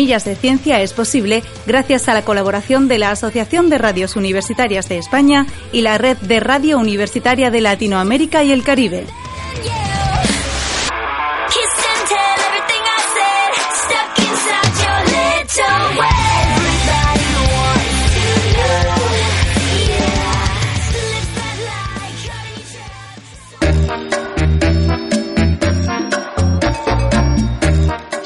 Semillas 0.07 0.25
de 0.25 0.37
Ciencia 0.37 0.81
es 0.83 0.93
posible 0.93 1.43
gracias 1.67 2.09
a 2.09 2.15
la 2.15 2.23
colaboración 2.23 2.87
de 2.87 2.97
la 2.97 3.11
Asociación 3.11 3.69
de 3.69 3.77
Radios 3.77 4.15
Universitarias 4.15 4.89
de 4.89 4.99
España 4.99 5.49
y 5.73 5.81
la 5.81 5.99
Red 5.99 6.19
de 6.19 6.39
Radio 6.39 6.79
Universitaria 6.79 7.51
de 7.51 7.61
Latinoamérica 7.61 8.45
y 8.45 8.53
el 8.53 8.63
Caribe. 8.63 9.05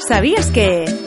¿Sabías 0.07 0.51
que... 0.51 1.00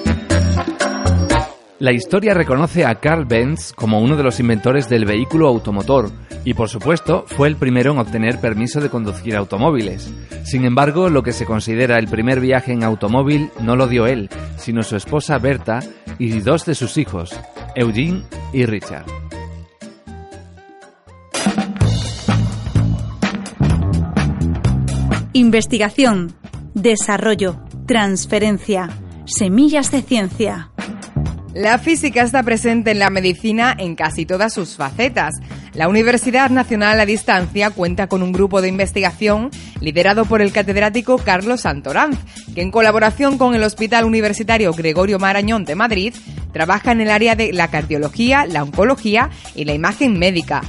La 1.85 1.92
historia 1.92 2.33
reconoce 2.33 2.87
a 2.87 2.94
Carl 2.94 3.27
Benz 3.27 3.75
como 3.75 4.01
uno 4.01 4.16
de 4.16 4.23
los 4.23 4.40
inventores 4.40 4.88
del 4.88 5.05
vehículo 5.05 5.49
automotor 5.49 6.11
y 6.42 6.55
por 6.55 6.70
supuesto 6.70 7.27
fue 7.27 7.47
el 7.47 7.57
primero 7.57 7.92
en 7.92 7.99
obtener 7.99 8.40
permiso 8.40 8.81
de 8.81 8.88
conducir 8.88 9.37
automóviles. 9.37 10.11
Sin 10.44 10.64
embargo, 10.64 11.11
lo 11.11 11.23
que 11.23 11.35
se 11.35 11.44
considera 11.44 11.99
el 11.99 12.09
primer 12.09 12.40
viaje 12.40 12.73
en 12.73 12.85
automóvil 12.85 13.51
no 13.61 13.77
lo 13.77 13.87
dio 13.87 14.07
él, 14.07 14.31
sino 14.57 14.83
su 14.83 14.97
esposa 14.97 15.37
Berta 15.37 15.81
y 16.18 16.40
dos 16.40 16.64
de 16.64 16.75
sus 16.75 16.97
hijos, 16.97 17.38
Eugene 17.75 18.23
y 18.55 18.64
Richard. 18.64 19.05
Investigación, 25.35 26.33
desarrollo, 26.73 27.57
transferencia, 27.85 28.88
semillas 29.27 29.90
de 29.90 30.01
ciencia. 30.01 30.70
La 31.55 31.79
física 31.79 32.23
está 32.23 32.43
presente 32.43 32.90
en 32.90 32.99
la 32.99 33.11
medicina 33.11 33.77
en 33.79 33.95
casi 33.95 34.27
todas 34.27 34.53
sus 34.53 34.75
facetas. 34.75 35.37
La 35.73 35.87
Universidad 35.88 36.51
Nacional 36.51 36.99
a 36.99 37.07
Distancia 37.07 37.71
cuenta 37.71 38.09
con 38.09 38.25
un 38.25 38.33
grupo 38.33 38.61
de 38.61 38.67
investigación 38.67 39.51
liderado 39.81 40.25
por 40.25 40.43
el 40.43 40.51
catedrático 40.51 41.17
Carlos 41.17 41.61
Santoranz, 41.61 42.19
que 42.57 42.62
en 42.62 42.73
colaboración 42.73 43.38
con 43.38 43.55
el 43.55 43.62
Hospital 43.62 44.05
Universitario 44.05 44.73
Gregorio 44.73 45.21
Marañón 45.21 45.64
de 45.64 45.77
Madrid 45.77 46.12
trabaja 46.53 46.90
en 46.90 47.03
el 47.03 47.11
área 47.11 47.37
de 47.37 47.53
la 47.53 47.69
cardiología, 47.69 48.47
la 48.47 48.64
oncología 48.64 49.31
y 49.55 49.64
la 49.64 49.75
imagen 49.75 50.19
médica. 50.19 50.62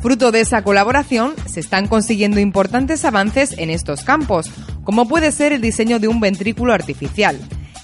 Fruto 0.00 0.32
de 0.32 0.40
esa 0.40 0.62
colaboración, 0.62 1.34
se 1.44 1.60
están 1.60 1.86
consiguiendo 1.86 2.40
importantes 2.40 3.04
avances 3.04 3.54
en 3.58 3.68
estos 3.68 4.04
campos, 4.04 4.50
como 4.84 5.06
puede 5.06 5.32
ser 5.32 5.52
el 5.52 5.60
diseño 5.60 5.98
de 5.98 6.08
un 6.08 6.18
ventrículo 6.18 6.72
artificial. 6.72 7.38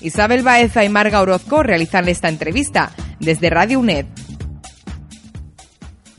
Isabel 0.07 0.45
Baeza 0.45 0.85
y 0.85 0.89
Marga 0.89 1.21
Orozco 1.21 1.65
realizan 1.65 2.09
esta 2.09 2.29
entrevista 2.29 2.93
desde 3.19 3.51
Radio 3.51 3.81
UNED. 3.81 4.07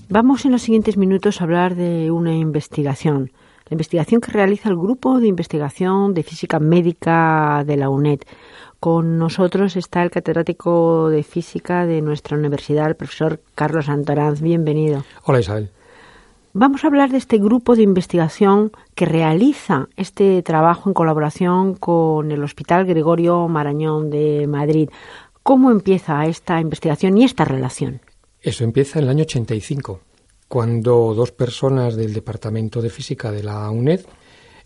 Vamos 0.09 0.43
en 0.43 0.51
los 0.51 0.61
siguientes 0.61 0.97
minutos 0.97 1.39
a 1.39 1.45
hablar 1.45 1.75
de 1.75 2.11
una 2.11 2.35
investigación. 2.35 3.31
La 3.69 3.75
investigación 3.75 4.19
que 4.19 4.33
realiza 4.33 4.67
el 4.67 4.75
Grupo 4.75 5.21
de 5.21 5.27
Investigación 5.27 6.13
de 6.13 6.23
Física 6.23 6.59
Médica 6.59 7.63
de 7.65 7.77
la 7.77 7.89
UNED. 7.89 8.19
Con 8.81 9.17
nosotros 9.17 9.77
está 9.77 10.03
el 10.03 10.11
catedrático 10.11 11.09
de 11.09 11.23
Física 11.23 11.85
de 11.85 12.01
nuestra 12.01 12.37
universidad, 12.37 12.87
el 12.87 12.97
profesor 12.97 13.39
Carlos 13.55 13.87
Antoranz. 13.87 14.41
Bienvenido. 14.41 15.05
Hola 15.23 15.39
Isabel. 15.39 15.71
Vamos 16.59 16.83
a 16.83 16.87
hablar 16.87 17.11
de 17.11 17.19
este 17.19 17.37
grupo 17.37 17.75
de 17.75 17.83
investigación 17.83 18.71
que 18.95 19.05
realiza 19.05 19.89
este 19.95 20.41
trabajo 20.41 20.89
en 20.89 20.95
colaboración 20.95 21.75
con 21.75 22.31
el 22.31 22.43
Hospital 22.43 22.87
Gregorio 22.87 23.47
Marañón 23.47 24.09
de 24.09 24.47
Madrid. 24.47 24.89
¿Cómo 25.43 25.69
empieza 25.69 26.25
esta 26.25 26.59
investigación 26.59 27.15
y 27.15 27.25
esta 27.25 27.45
relación? 27.45 28.01
Eso 28.41 28.63
empieza 28.63 28.97
en 28.97 29.05
el 29.05 29.11
año 29.11 29.21
85, 29.21 29.99
cuando 30.47 31.13
dos 31.13 31.31
personas 31.31 31.95
del 31.95 32.11
Departamento 32.11 32.81
de 32.81 32.89
Física 32.89 33.29
de 33.31 33.43
la 33.43 33.69
UNED 33.69 34.01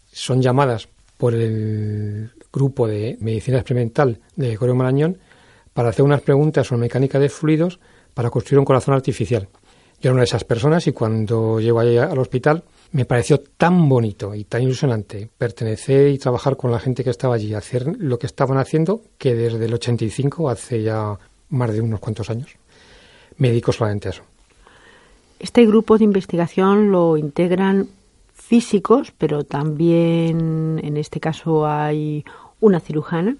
son 0.10 0.41
llamadas 0.41 0.88
por 1.17 1.36
el 1.36 2.32
grupo 2.54 2.88
de 2.88 3.17
Medicina 3.19 3.58
Experimental 3.58 4.21
de 4.38 4.47
Gregorio 4.47 4.75
Marañón 4.75 5.17
para 5.73 5.89
hacer 5.89 6.06
unas 6.06 6.21
preguntas 6.21 6.67
sobre 6.67 6.84
mecánica 6.84 7.19
de 7.19 7.27
fluidos 7.27 7.82
para 8.13 8.30
construir 8.30 8.60
un 8.60 8.65
corazón 8.65 8.93
artificial. 8.93 9.49
Yo 10.01 10.09
era 10.09 10.13
una 10.13 10.21
de 10.21 10.25
esas 10.25 10.45
personas 10.45 10.87
y 10.87 10.93
cuando 10.93 11.59
llego 11.59 11.79
allí 11.79 11.95
al 11.95 12.17
hospital 12.17 12.63
me 12.91 13.05
pareció 13.05 13.39
tan 13.39 13.87
bonito 13.87 14.33
y 14.33 14.45
tan 14.45 14.63
ilusionante 14.63 15.29
pertenecer 15.37 16.07
y 16.07 16.17
trabajar 16.17 16.57
con 16.57 16.71
la 16.71 16.79
gente 16.79 17.03
que 17.03 17.11
estaba 17.11 17.35
allí, 17.35 17.53
hacer 17.53 17.85
lo 17.99 18.17
que 18.17 18.25
estaban 18.25 18.57
haciendo, 18.57 19.03
que 19.19 19.35
desde 19.35 19.63
el 19.63 19.73
85, 19.75 20.49
hace 20.49 20.81
ya 20.81 21.19
más 21.49 21.71
de 21.71 21.81
unos 21.81 21.99
cuantos 21.99 22.31
años, 22.31 22.49
me 23.37 23.49
dedico 23.49 23.71
solamente 23.71 24.07
a 24.07 24.11
eso. 24.11 24.23
Este 25.39 25.67
grupo 25.67 25.99
de 25.99 26.05
investigación 26.05 26.91
lo 26.91 27.15
integran 27.15 27.87
físicos, 28.33 29.13
pero 29.15 29.43
también 29.43 30.81
en 30.83 30.97
este 30.97 31.19
caso 31.19 31.67
hay 31.67 32.25
una 32.59 32.79
cirujana. 32.79 33.37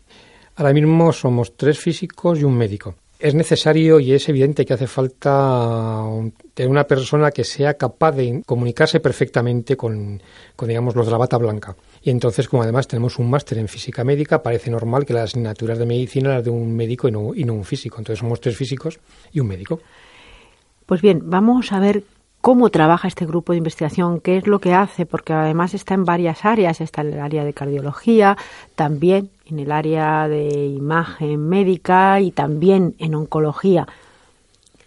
Ahora 0.56 0.74
mismo 0.74 1.12
somos 1.12 1.58
tres 1.58 1.80
físicos 1.80 2.40
y 2.40 2.44
un 2.44 2.56
médico 2.56 2.94
es 3.22 3.36
necesario 3.36 4.00
y 4.00 4.14
es 4.14 4.28
evidente 4.30 4.66
que 4.66 4.74
hace 4.74 4.88
falta 4.88 6.04
tener 6.54 6.70
una 6.70 6.86
persona 6.86 7.32
que 7.32 7.44
sea 7.44 7.76
capaz 7.76 8.14
de 8.14 8.42
comunicarse 8.46 9.00
perfectamente 9.00 9.78
con, 9.78 10.22
digamos, 10.60 10.96
los 10.96 11.06
de 11.06 11.12
la 11.12 11.18
bata 11.18 11.38
blanca. 11.38 11.76
Y 12.02 12.10
entonces, 12.10 12.50
como 12.50 12.64
además 12.64 12.88
tenemos 12.88 13.20
un 13.20 13.30
máster 13.30 13.58
en 13.60 13.68
física 13.68 14.04
médica, 14.04 14.42
parece 14.42 14.72
normal 14.72 15.06
que 15.06 15.14
las 15.14 15.26
asignaturas 15.26 15.78
de 15.78 15.86
medicina 15.86 16.30
las 16.30 16.44
de 16.44 16.50
un 16.50 16.76
médico 16.76 17.08
y 17.08 17.12
no, 17.12 17.36
y 17.36 17.44
no 17.44 17.54
un 17.54 17.64
físico. 17.64 17.98
Entonces 18.00 18.20
somos 18.20 18.42
tres 18.42 18.58
físicos 18.58 19.00
y 19.32 19.40
un 19.40 19.48
médico. 19.48 19.80
Pues 20.86 21.02
bien, 21.02 21.22
vamos 21.30 21.72
a 21.72 21.80
ver 21.80 22.04
cómo 22.42 22.70
trabaja 22.70 23.08
este 23.08 23.26
grupo 23.26 23.54
de 23.54 23.60
investigación, 23.60 24.20
qué 24.20 24.38
es 24.38 24.48
lo 24.48 24.60
que 24.60 24.74
hace, 24.74 25.06
porque 25.06 25.34
además 25.34 25.74
está 25.74 25.94
en 25.94 26.06
varias 26.06 26.44
áreas, 26.44 26.82
está 26.82 27.02
en 27.02 27.14
el 27.14 27.20
área 27.20 27.46
de 27.46 27.54
cardiología, 27.54 28.38
también 28.76 29.30
en 29.46 29.60
el 29.60 29.72
área 29.72 30.28
de 30.28 30.66
imagen 30.68 31.48
médica 31.48 32.20
y 32.20 32.32
también 32.32 32.96
en 32.98 33.16
oncología. 33.16 33.88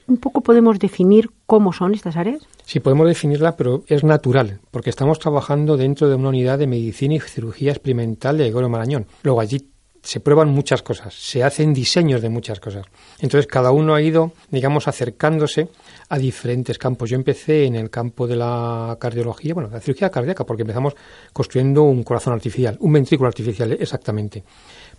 ¿Un 0.06 0.18
poco 0.18 0.42
podemos 0.42 0.78
definir 0.78 1.30
cómo 1.46 1.72
son 1.72 1.94
estas 1.94 2.16
áreas? 2.16 2.42
Sí, 2.64 2.80
podemos 2.80 3.06
definirla, 3.06 3.56
pero 3.56 3.84
es 3.86 4.04
natural, 4.04 4.60
porque 4.70 4.90
estamos 4.90 5.18
trabajando 5.18 5.76
dentro 5.76 6.08
de 6.08 6.14
una 6.14 6.28
unidad 6.28 6.58
de 6.58 6.66
medicina 6.66 7.14
y 7.14 7.20
cirugía 7.20 7.70
experimental 7.70 8.36
de 8.36 8.44
Gregorio 8.44 8.68
Marañón. 8.68 9.06
Luego 9.22 9.40
allí 9.40 9.70
se 10.02 10.20
prueban 10.20 10.50
muchas 10.50 10.82
cosas, 10.82 11.14
se 11.14 11.42
hacen 11.42 11.72
diseños 11.72 12.20
de 12.20 12.28
muchas 12.28 12.60
cosas. 12.60 12.84
Entonces 13.20 13.46
cada 13.46 13.70
uno 13.70 13.94
ha 13.94 14.02
ido, 14.02 14.32
digamos, 14.50 14.86
acercándose 14.86 15.68
a 16.08 16.18
diferentes 16.18 16.78
campos. 16.78 17.10
Yo 17.10 17.16
empecé 17.16 17.64
en 17.64 17.76
el 17.76 17.90
campo 17.90 18.26
de 18.26 18.36
la 18.36 18.96
cardiología, 19.00 19.54
bueno, 19.54 19.70
la 19.70 19.80
cirugía 19.80 20.10
cardíaca, 20.10 20.44
porque 20.44 20.62
empezamos 20.62 20.94
construyendo 21.32 21.82
un 21.82 22.02
corazón 22.02 22.32
artificial, 22.32 22.76
un 22.80 22.92
ventrículo 22.92 23.28
artificial, 23.28 23.72
exactamente. 23.72 24.44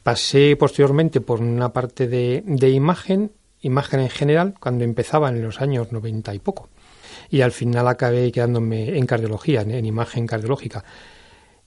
Pasé 0.03 0.55
posteriormente 0.55 1.21
por 1.21 1.41
una 1.41 1.69
parte 1.69 2.07
de, 2.07 2.69
imagen, 2.69 3.31
imagen 3.61 3.99
en 3.99 4.09
general, 4.09 4.55
cuando 4.59 4.83
empezaba 4.83 5.29
en 5.29 5.41
los 5.41 5.61
años 5.61 5.91
noventa 5.91 6.33
y 6.33 6.39
poco. 6.39 6.69
Y 7.29 7.41
al 7.41 7.51
final 7.51 7.87
acabé 7.87 8.31
quedándome 8.31 8.97
en 8.97 9.05
cardiología, 9.05 9.61
en 9.61 9.83
imagen 9.83 10.27
cardiológica 10.27 10.83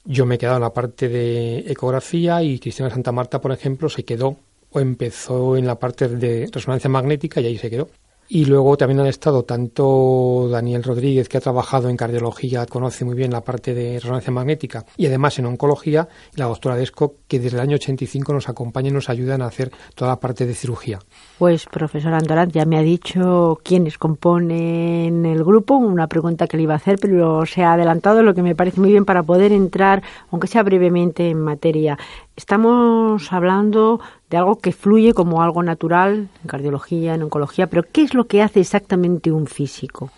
Yo 0.04 0.24
me 0.24 0.36
he 0.36 0.38
quedado 0.38 0.58
en 0.58 0.62
la 0.62 0.72
parte 0.72 1.08
de 1.08 1.58
ecografía 1.66 2.42
y 2.42 2.60
Cristina 2.60 2.90
Santa 2.90 3.10
Marta, 3.10 3.40
por 3.40 3.50
ejemplo, 3.50 3.88
se 3.88 4.04
quedó 4.04 4.36
o 4.70 4.80
empezó 4.80 5.56
en 5.56 5.66
la 5.66 5.78
parte 5.78 6.08
de 6.08 6.48
resonancia 6.52 6.88
magnética 6.90 7.40
y 7.40 7.46
ahí 7.46 7.58
se 7.58 7.70
quedó. 7.70 7.88
Y 8.30 8.44
luego 8.44 8.76
también 8.76 9.00
han 9.00 9.06
estado 9.06 9.44
tanto 9.44 10.48
Daniel 10.50 10.84
Rodríguez, 10.84 11.30
que 11.30 11.38
ha 11.38 11.40
trabajado 11.40 11.88
en 11.88 11.96
cardiología, 11.96 12.66
conoce 12.66 13.06
muy 13.06 13.14
bien 13.14 13.30
la 13.30 13.42
parte 13.42 13.72
de 13.72 13.94
resonancia 13.98 14.30
magnética, 14.30 14.84
y 14.98 15.06
además 15.06 15.38
en 15.38 15.46
oncología, 15.46 16.08
y 16.34 16.38
la 16.38 16.44
doctora 16.44 16.76
Desco, 16.76 17.14
que 17.26 17.40
desde 17.40 17.56
el 17.56 17.62
año 17.62 17.76
85 17.76 18.34
nos 18.34 18.50
acompaña 18.50 18.90
y 18.90 18.92
nos 18.92 19.08
ayudan 19.08 19.40
a 19.40 19.46
hacer 19.46 19.72
toda 19.94 20.10
la 20.10 20.20
parte 20.20 20.44
de 20.44 20.52
cirugía. 20.52 20.98
Pues, 21.38 21.64
profesor 21.64 22.12
Andorán, 22.12 22.50
ya 22.50 22.66
me 22.66 22.76
ha 22.76 22.82
dicho 22.82 23.58
quiénes 23.62 23.96
componen 23.96 25.24
el 25.24 25.42
grupo, 25.42 25.76
una 25.76 26.06
pregunta 26.06 26.46
que 26.46 26.58
le 26.58 26.64
iba 26.64 26.74
a 26.74 26.78
hacer, 26.78 26.98
pero 27.00 27.46
se 27.46 27.62
ha 27.62 27.72
adelantado, 27.72 28.22
lo 28.22 28.34
que 28.34 28.42
me 28.42 28.54
parece 28.54 28.78
muy 28.78 28.90
bien 28.90 29.06
para 29.06 29.22
poder 29.22 29.52
entrar, 29.52 30.02
aunque 30.30 30.48
sea 30.48 30.62
brevemente, 30.62 31.30
en 31.30 31.40
materia. 31.40 31.98
Estamos 32.36 33.32
hablando 33.32 34.00
de 34.30 34.36
algo 34.36 34.56
que 34.56 34.72
fluye 34.72 35.14
como 35.14 35.42
algo 35.42 35.62
natural 35.62 36.28
en 36.42 36.46
cardiología, 36.46 37.14
en 37.14 37.22
oncología, 37.22 37.66
pero 37.66 37.82
¿qué 37.90 38.02
es 38.02 38.14
lo 38.14 38.26
que 38.26 38.42
hace 38.42 38.60
exactamente 38.60 39.32
un 39.32 39.46
físico? 39.46 40.10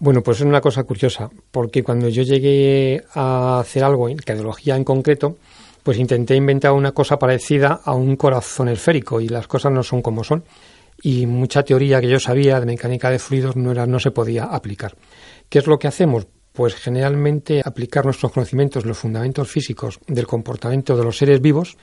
Bueno, 0.00 0.22
pues 0.22 0.40
es 0.40 0.46
una 0.46 0.60
cosa 0.60 0.84
curiosa, 0.84 1.28
porque 1.50 1.82
cuando 1.82 2.08
yo 2.08 2.22
llegué 2.22 3.02
a 3.14 3.58
hacer 3.58 3.82
algo 3.82 4.08
en 4.08 4.16
cardiología 4.18 4.76
en 4.76 4.84
concreto, 4.84 5.36
pues 5.82 5.98
intenté 5.98 6.36
inventar 6.36 6.72
una 6.72 6.92
cosa 6.92 7.18
parecida 7.18 7.80
a 7.84 7.94
un 7.94 8.14
corazón 8.16 8.68
esférico 8.68 9.20
y 9.20 9.28
las 9.28 9.48
cosas 9.48 9.72
no 9.72 9.82
son 9.82 10.02
como 10.02 10.22
son. 10.22 10.44
Y 11.02 11.26
mucha 11.26 11.62
teoría 11.62 12.00
que 12.00 12.08
yo 12.08 12.20
sabía 12.20 12.60
de 12.60 12.66
mecánica 12.66 13.10
de 13.10 13.18
fluidos 13.18 13.56
no, 13.56 13.72
era, 13.72 13.86
no 13.86 13.98
se 13.98 14.10
podía 14.10 14.44
aplicar. 14.44 14.94
¿Qué 15.48 15.58
es 15.58 15.66
lo 15.66 15.78
que 15.78 15.88
hacemos? 15.88 16.26
Pues 16.52 16.74
generalmente 16.74 17.62
aplicar 17.64 18.04
nuestros 18.04 18.32
conocimientos, 18.32 18.84
los 18.84 18.98
fundamentos 18.98 19.48
físicos 19.48 19.98
del 20.06 20.26
comportamiento 20.26 20.96
de 20.96 21.04
los 21.04 21.16
seres 21.16 21.40
vivos 21.40 21.76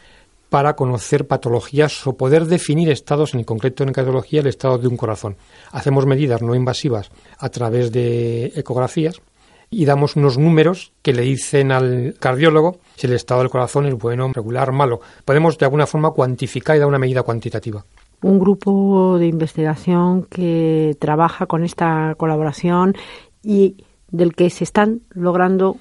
para 0.49 0.75
conocer 0.75 1.27
patologías 1.27 2.05
o 2.08 2.13
poder 2.13 2.45
definir 2.45 2.89
estados, 2.89 3.34
en 3.34 3.43
concreto 3.43 3.84
en 3.84 3.91
cardiología, 3.91 4.41
el 4.41 4.47
estado 4.47 4.77
de 4.77 4.88
un 4.88 4.97
corazón. 4.97 5.38
Hacemos 5.71 6.05
medidas 6.05 6.41
no 6.41 6.55
invasivas 6.55 7.12
a 7.38 7.49
través 7.49 7.91
de 7.91 8.53
ecografías 8.55 9.21
y 9.69 9.86
damos 9.86 10.15
unos 10.15 10.38
números 10.38 10.93
que 11.01 11.13
le 11.13 11.23
dicen 11.23 11.71
al 11.71 12.15
cardiólogo 12.19 12.77
si 12.95 13.08
el 13.08 13.13
estado 13.13 13.41
del 13.41 13.49
corazón 13.49 13.86
es 13.86 13.95
bueno, 13.95 14.31
regular, 14.34 14.71
malo. 14.71 15.01
Podemos 15.25 15.58
de 15.58 15.65
alguna 15.65 15.88
forma 15.88 16.12
cuantificar 16.12 16.75
y 16.75 16.79
dar 16.79 16.88
una 16.88 16.99
medida 16.99 17.23
cuantitativa. 17.23 17.84
Un 18.21 18.39
grupo 18.39 19.17
de 19.19 19.27
investigación 19.27 20.23
que 20.23 20.95
trabaja 20.99 21.45
con 21.45 21.63
esta 21.63 22.15
colaboración 22.17 22.95
y 23.43 23.84
del 24.10 24.34
que 24.34 24.49
se 24.49 24.63
están 24.63 25.01
logrando 25.10 25.77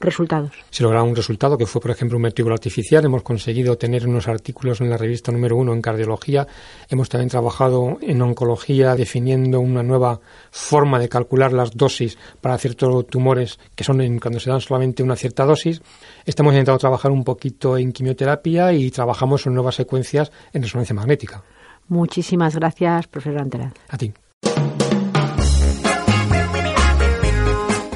resultados. 0.00 0.52
Se 0.70 0.82
logra 0.82 1.02
un 1.02 1.16
resultado 1.16 1.58
que 1.58 1.66
fue, 1.66 1.80
por 1.80 1.90
ejemplo, 1.90 2.16
un 2.16 2.22
ventrículo 2.22 2.54
artificial. 2.54 3.04
Hemos 3.04 3.22
conseguido 3.22 3.76
tener 3.76 4.06
unos 4.06 4.28
artículos 4.28 4.80
en 4.80 4.90
la 4.90 4.96
revista 4.96 5.32
número 5.32 5.56
uno 5.56 5.72
en 5.72 5.82
cardiología. 5.82 6.46
Hemos 6.88 7.08
también 7.08 7.28
trabajado 7.28 7.98
en 8.00 8.22
oncología 8.22 8.94
definiendo 8.94 9.60
una 9.60 9.82
nueva 9.82 10.20
forma 10.50 10.98
de 10.98 11.08
calcular 11.08 11.52
las 11.52 11.72
dosis 11.72 12.18
para 12.40 12.58
ciertos 12.58 13.06
tumores 13.06 13.58
que 13.74 13.84
son 13.84 13.96
cuando 14.18 14.40
se 14.40 14.50
dan 14.50 14.60
solamente 14.60 15.02
una 15.02 15.16
cierta 15.16 15.44
dosis. 15.44 15.80
Estamos 16.24 16.52
intentando 16.52 16.78
trabajar 16.78 17.10
un 17.10 17.24
poquito 17.24 17.76
en 17.78 17.92
quimioterapia 17.92 18.72
y 18.72 18.90
trabajamos 18.90 19.46
en 19.46 19.54
nuevas 19.54 19.74
secuencias 19.74 20.30
en 20.52 20.62
resonancia 20.62 20.94
magnética. 20.94 21.42
Muchísimas 21.88 22.56
gracias, 22.56 23.06
profesor 23.06 23.40
Antela. 23.40 23.72
A 23.88 23.96
ti. 23.96 24.12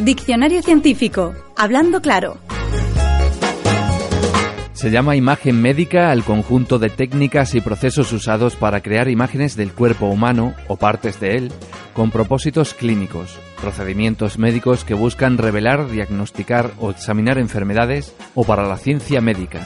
Diccionario 0.01 0.63
científico. 0.63 1.35
Hablando 1.59 2.01
claro. 2.01 2.39
Se 4.73 4.91
llama 4.91 5.15
imagen 5.15 5.61
médica 5.61 6.11
al 6.11 6.25
conjunto 6.25 6.79
de 6.79 6.89
técnicas 6.89 7.55
y 7.55 7.61
procesos 7.61 8.11
usados 8.15 8.57
para 8.57 8.81
crear 8.81 9.11
imágenes 9.11 9.57
del 9.57 9.75
cuerpo 9.75 10.07
humano 10.07 10.55
o 10.69 10.77
partes 10.77 11.21
de 11.21 11.37
él 11.37 11.53
con 11.93 12.11
propósitos 12.11 12.73
clínicos, 12.73 13.39
procedimientos 13.61 14.39
médicos 14.39 14.85
que 14.85 14.95
buscan 14.95 15.37
revelar, 15.37 15.91
diagnosticar 15.91 16.71
o 16.79 16.91
examinar 16.91 17.37
enfermedades 17.37 18.15
o 18.35 18.45
para 18.45 18.67
la 18.67 18.79
ciencia 18.79 19.21
médica. 19.21 19.61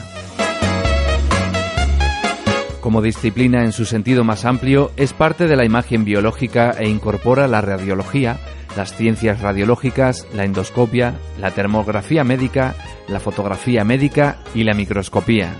Como 2.81 3.01
disciplina 3.01 3.63
en 3.63 3.71
su 3.71 3.85
sentido 3.85 4.25
más 4.25 4.43
amplio, 4.43 4.91
es 4.97 5.13
parte 5.13 5.47
de 5.47 5.55
la 5.55 5.63
imagen 5.63 6.03
biológica 6.03 6.75
e 6.77 6.89
incorpora 6.89 7.47
la 7.47 7.61
radiología, 7.61 8.37
las 8.75 8.95
ciencias 8.95 9.41
radiológicas, 9.41 10.27
la 10.33 10.43
endoscopia, 10.43 11.15
la 11.39 11.51
termografía 11.51 12.23
médica, 12.23 12.75
la 13.07 13.19
fotografía 13.19 13.83
médica 13.83 14.37
y 14.53 14.63
la 14.63 14.73
microscopía, 14.73 15.53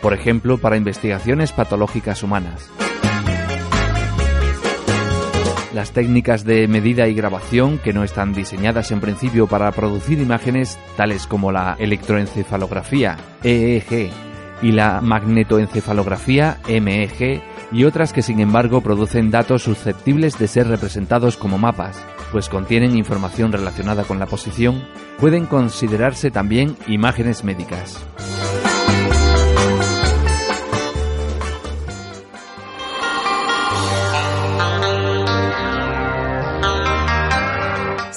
por 0.00 0.14
ejemplo, 0.14 0.58
para 0.58 0.76
investigaciones 0.76 1.52
patológicas 1.52 2.22
humanas. 2.22 2.70
Las 5.74 5.92
técnicas 5.92 6.44
de 6.44 6.66
medida 6.66 7.06
y 7.06 7.14
grabación, 7.14 7.78
que 7.78 7.92
no 7.92 8.02
están 8.02 8.32
diseñadas 8.32 8.90
en 8.90 9.00
principio 9.00 9.46
para 9.46 9.70
producir 9.70 10.20
imágenes, 10.20 10.78
tales 10.96 11.28
como 11.28 11.52
la 11.52 11.76
electroencefalografía, 11.78 13.16
EEG, 13.44 14.10
y 14.62 14.72
la 14.72 15.00
magnetoencefalografía, 15.00 16.58
MEG, 16.68 17.42
y 17.72 17.84
otras 17.84 18.12
que 18.12 18.22
sin 18.22 18.40
embargo 18.40 18.80
producen 18.80 19.30
datos 19.30 19.62
susceptibles 19.62 20.38
de 20.38 20.48
ser 20.48 20.68
representados 20.68 21.36
como 21.36 21.56
mapas, 21.56 22.04
pues 22.30 22.48
contienen 22.48 22.96
información 22.96 23.52
relacionada 23.52 24.04
con 24.04 24.18
la 24.18 24.26
posición, 24.26 24.82
pueden 25.18 25.46
considerarse 25.46 26.30
también 26.30 26.76
imágenes 26.86 27.44
médicas. 27.44 28.04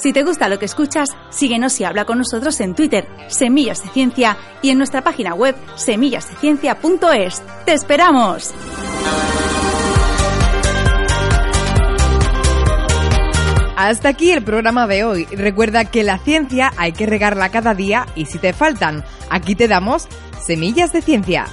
Si 0.03 0.11
te 0.11 0.23
gusta 0.23 0.49
lo 0.49 0.59
que 0.59 0.65
escuchas, 0.65 1.15
síguenos 1.29 1.79
y 1.79 1.85
habla 1.85 2.03
con 2.03 2.17
nosotros 2.17 2.59
en 2.59 2.75
Twitter, 2.75 3.07
Semillas 3.29 3.81
de 3.83 3.89
Ciencia, 3.91 4.35
y 4.61 4.69
en 4.69 4.77
nuestra 4.77 5.01
página 5.01 5.33
web, 5.33 5.55
semillasdeciencia.es. 5.75 7.41
¡Te 7.65 7.71
esperamos! 7.71 8.53
Hasta 13.83 14.07
aquí 14.07 14.31
el 14.31 14.41
programa 14.45 14.87
de 14.87 15.03
hoy. 15.03 15.25
Recuerda 15.25 15.83
que 15.83 16.03
la 16.03 16.17
ciencia 16.17 16.71
hay 16.77 16.93
que 16.93 17.05
regarla 17.05 17.49
cada 17.49 17.75
día 17.75 18.05
y 18.15 18.27
si 18.27 18.37
te 18.37 18.53
faltan, 18.53 19.03
aquí 19.29 19.55
te 19.55 19.67
damos 19.67 20.07
Semillas 20.39 20.93
de 20.93 21.01
Ciencia. 21.01 21.47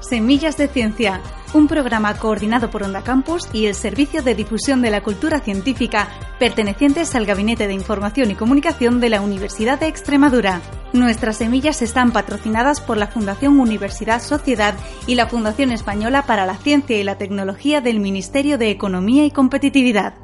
Semillas 0.00 0.56
de 0.56 0.66
Ciencia, 0.66 1.20
un 1.52 1.68
programa 1.68 2.14
coordinado 2.14 2.68
por 2.68 2.82
Onda 2.82 3.02
Campus 3.02 3.48
y 3.52 3.66
el 3.66 3.76
Servicio 3.76 4.24
de 4.24 4.34
Difusión 4.34 4.82
de 4.82 4.90
la 4.90 5.04
Cultura 5.04 5.38
Científica, 5.38 6.08
pertenecientes 6.40 7.14
al 7.14 7.26
Gabinete 7.26 7.68
de 7.68 7.74
Información 7.74 8.32
y 8.32 8.34
Comunicación 8.34 8.98
de 8.98 9.10
la 9.10 9.20
Universidad 9.20 9.78
de 9.78 9.86
Extremadura. 9.86 10.62
Nuestras 10.92 11.36
semillas 11.36 11.80
están 11.80 12.10
patrocinadas 12.10 12.80
por 12.80 12.96
la 12.96 13.06
Fundación 13.06 13.60
Universidad 13.60 14.20
Sociedad 14.20 14.74
y 15.06 15.14
la 15.14 15.28
Fundación 15.28 15.70
Española 15.70 16.22
para 16.26 16.44
la 16.44 16.56
Ciencia 16.56 16.98
y 16.98 17.04
la 17.04 17.18
Tecnología 17.18 17.80
del 17.80 18.00
Ministerio 18.00 18.58
de 18.58 18.70
Economía 18.70 19.24
y 19.24 19.30
Competitividad. 19.30 20.23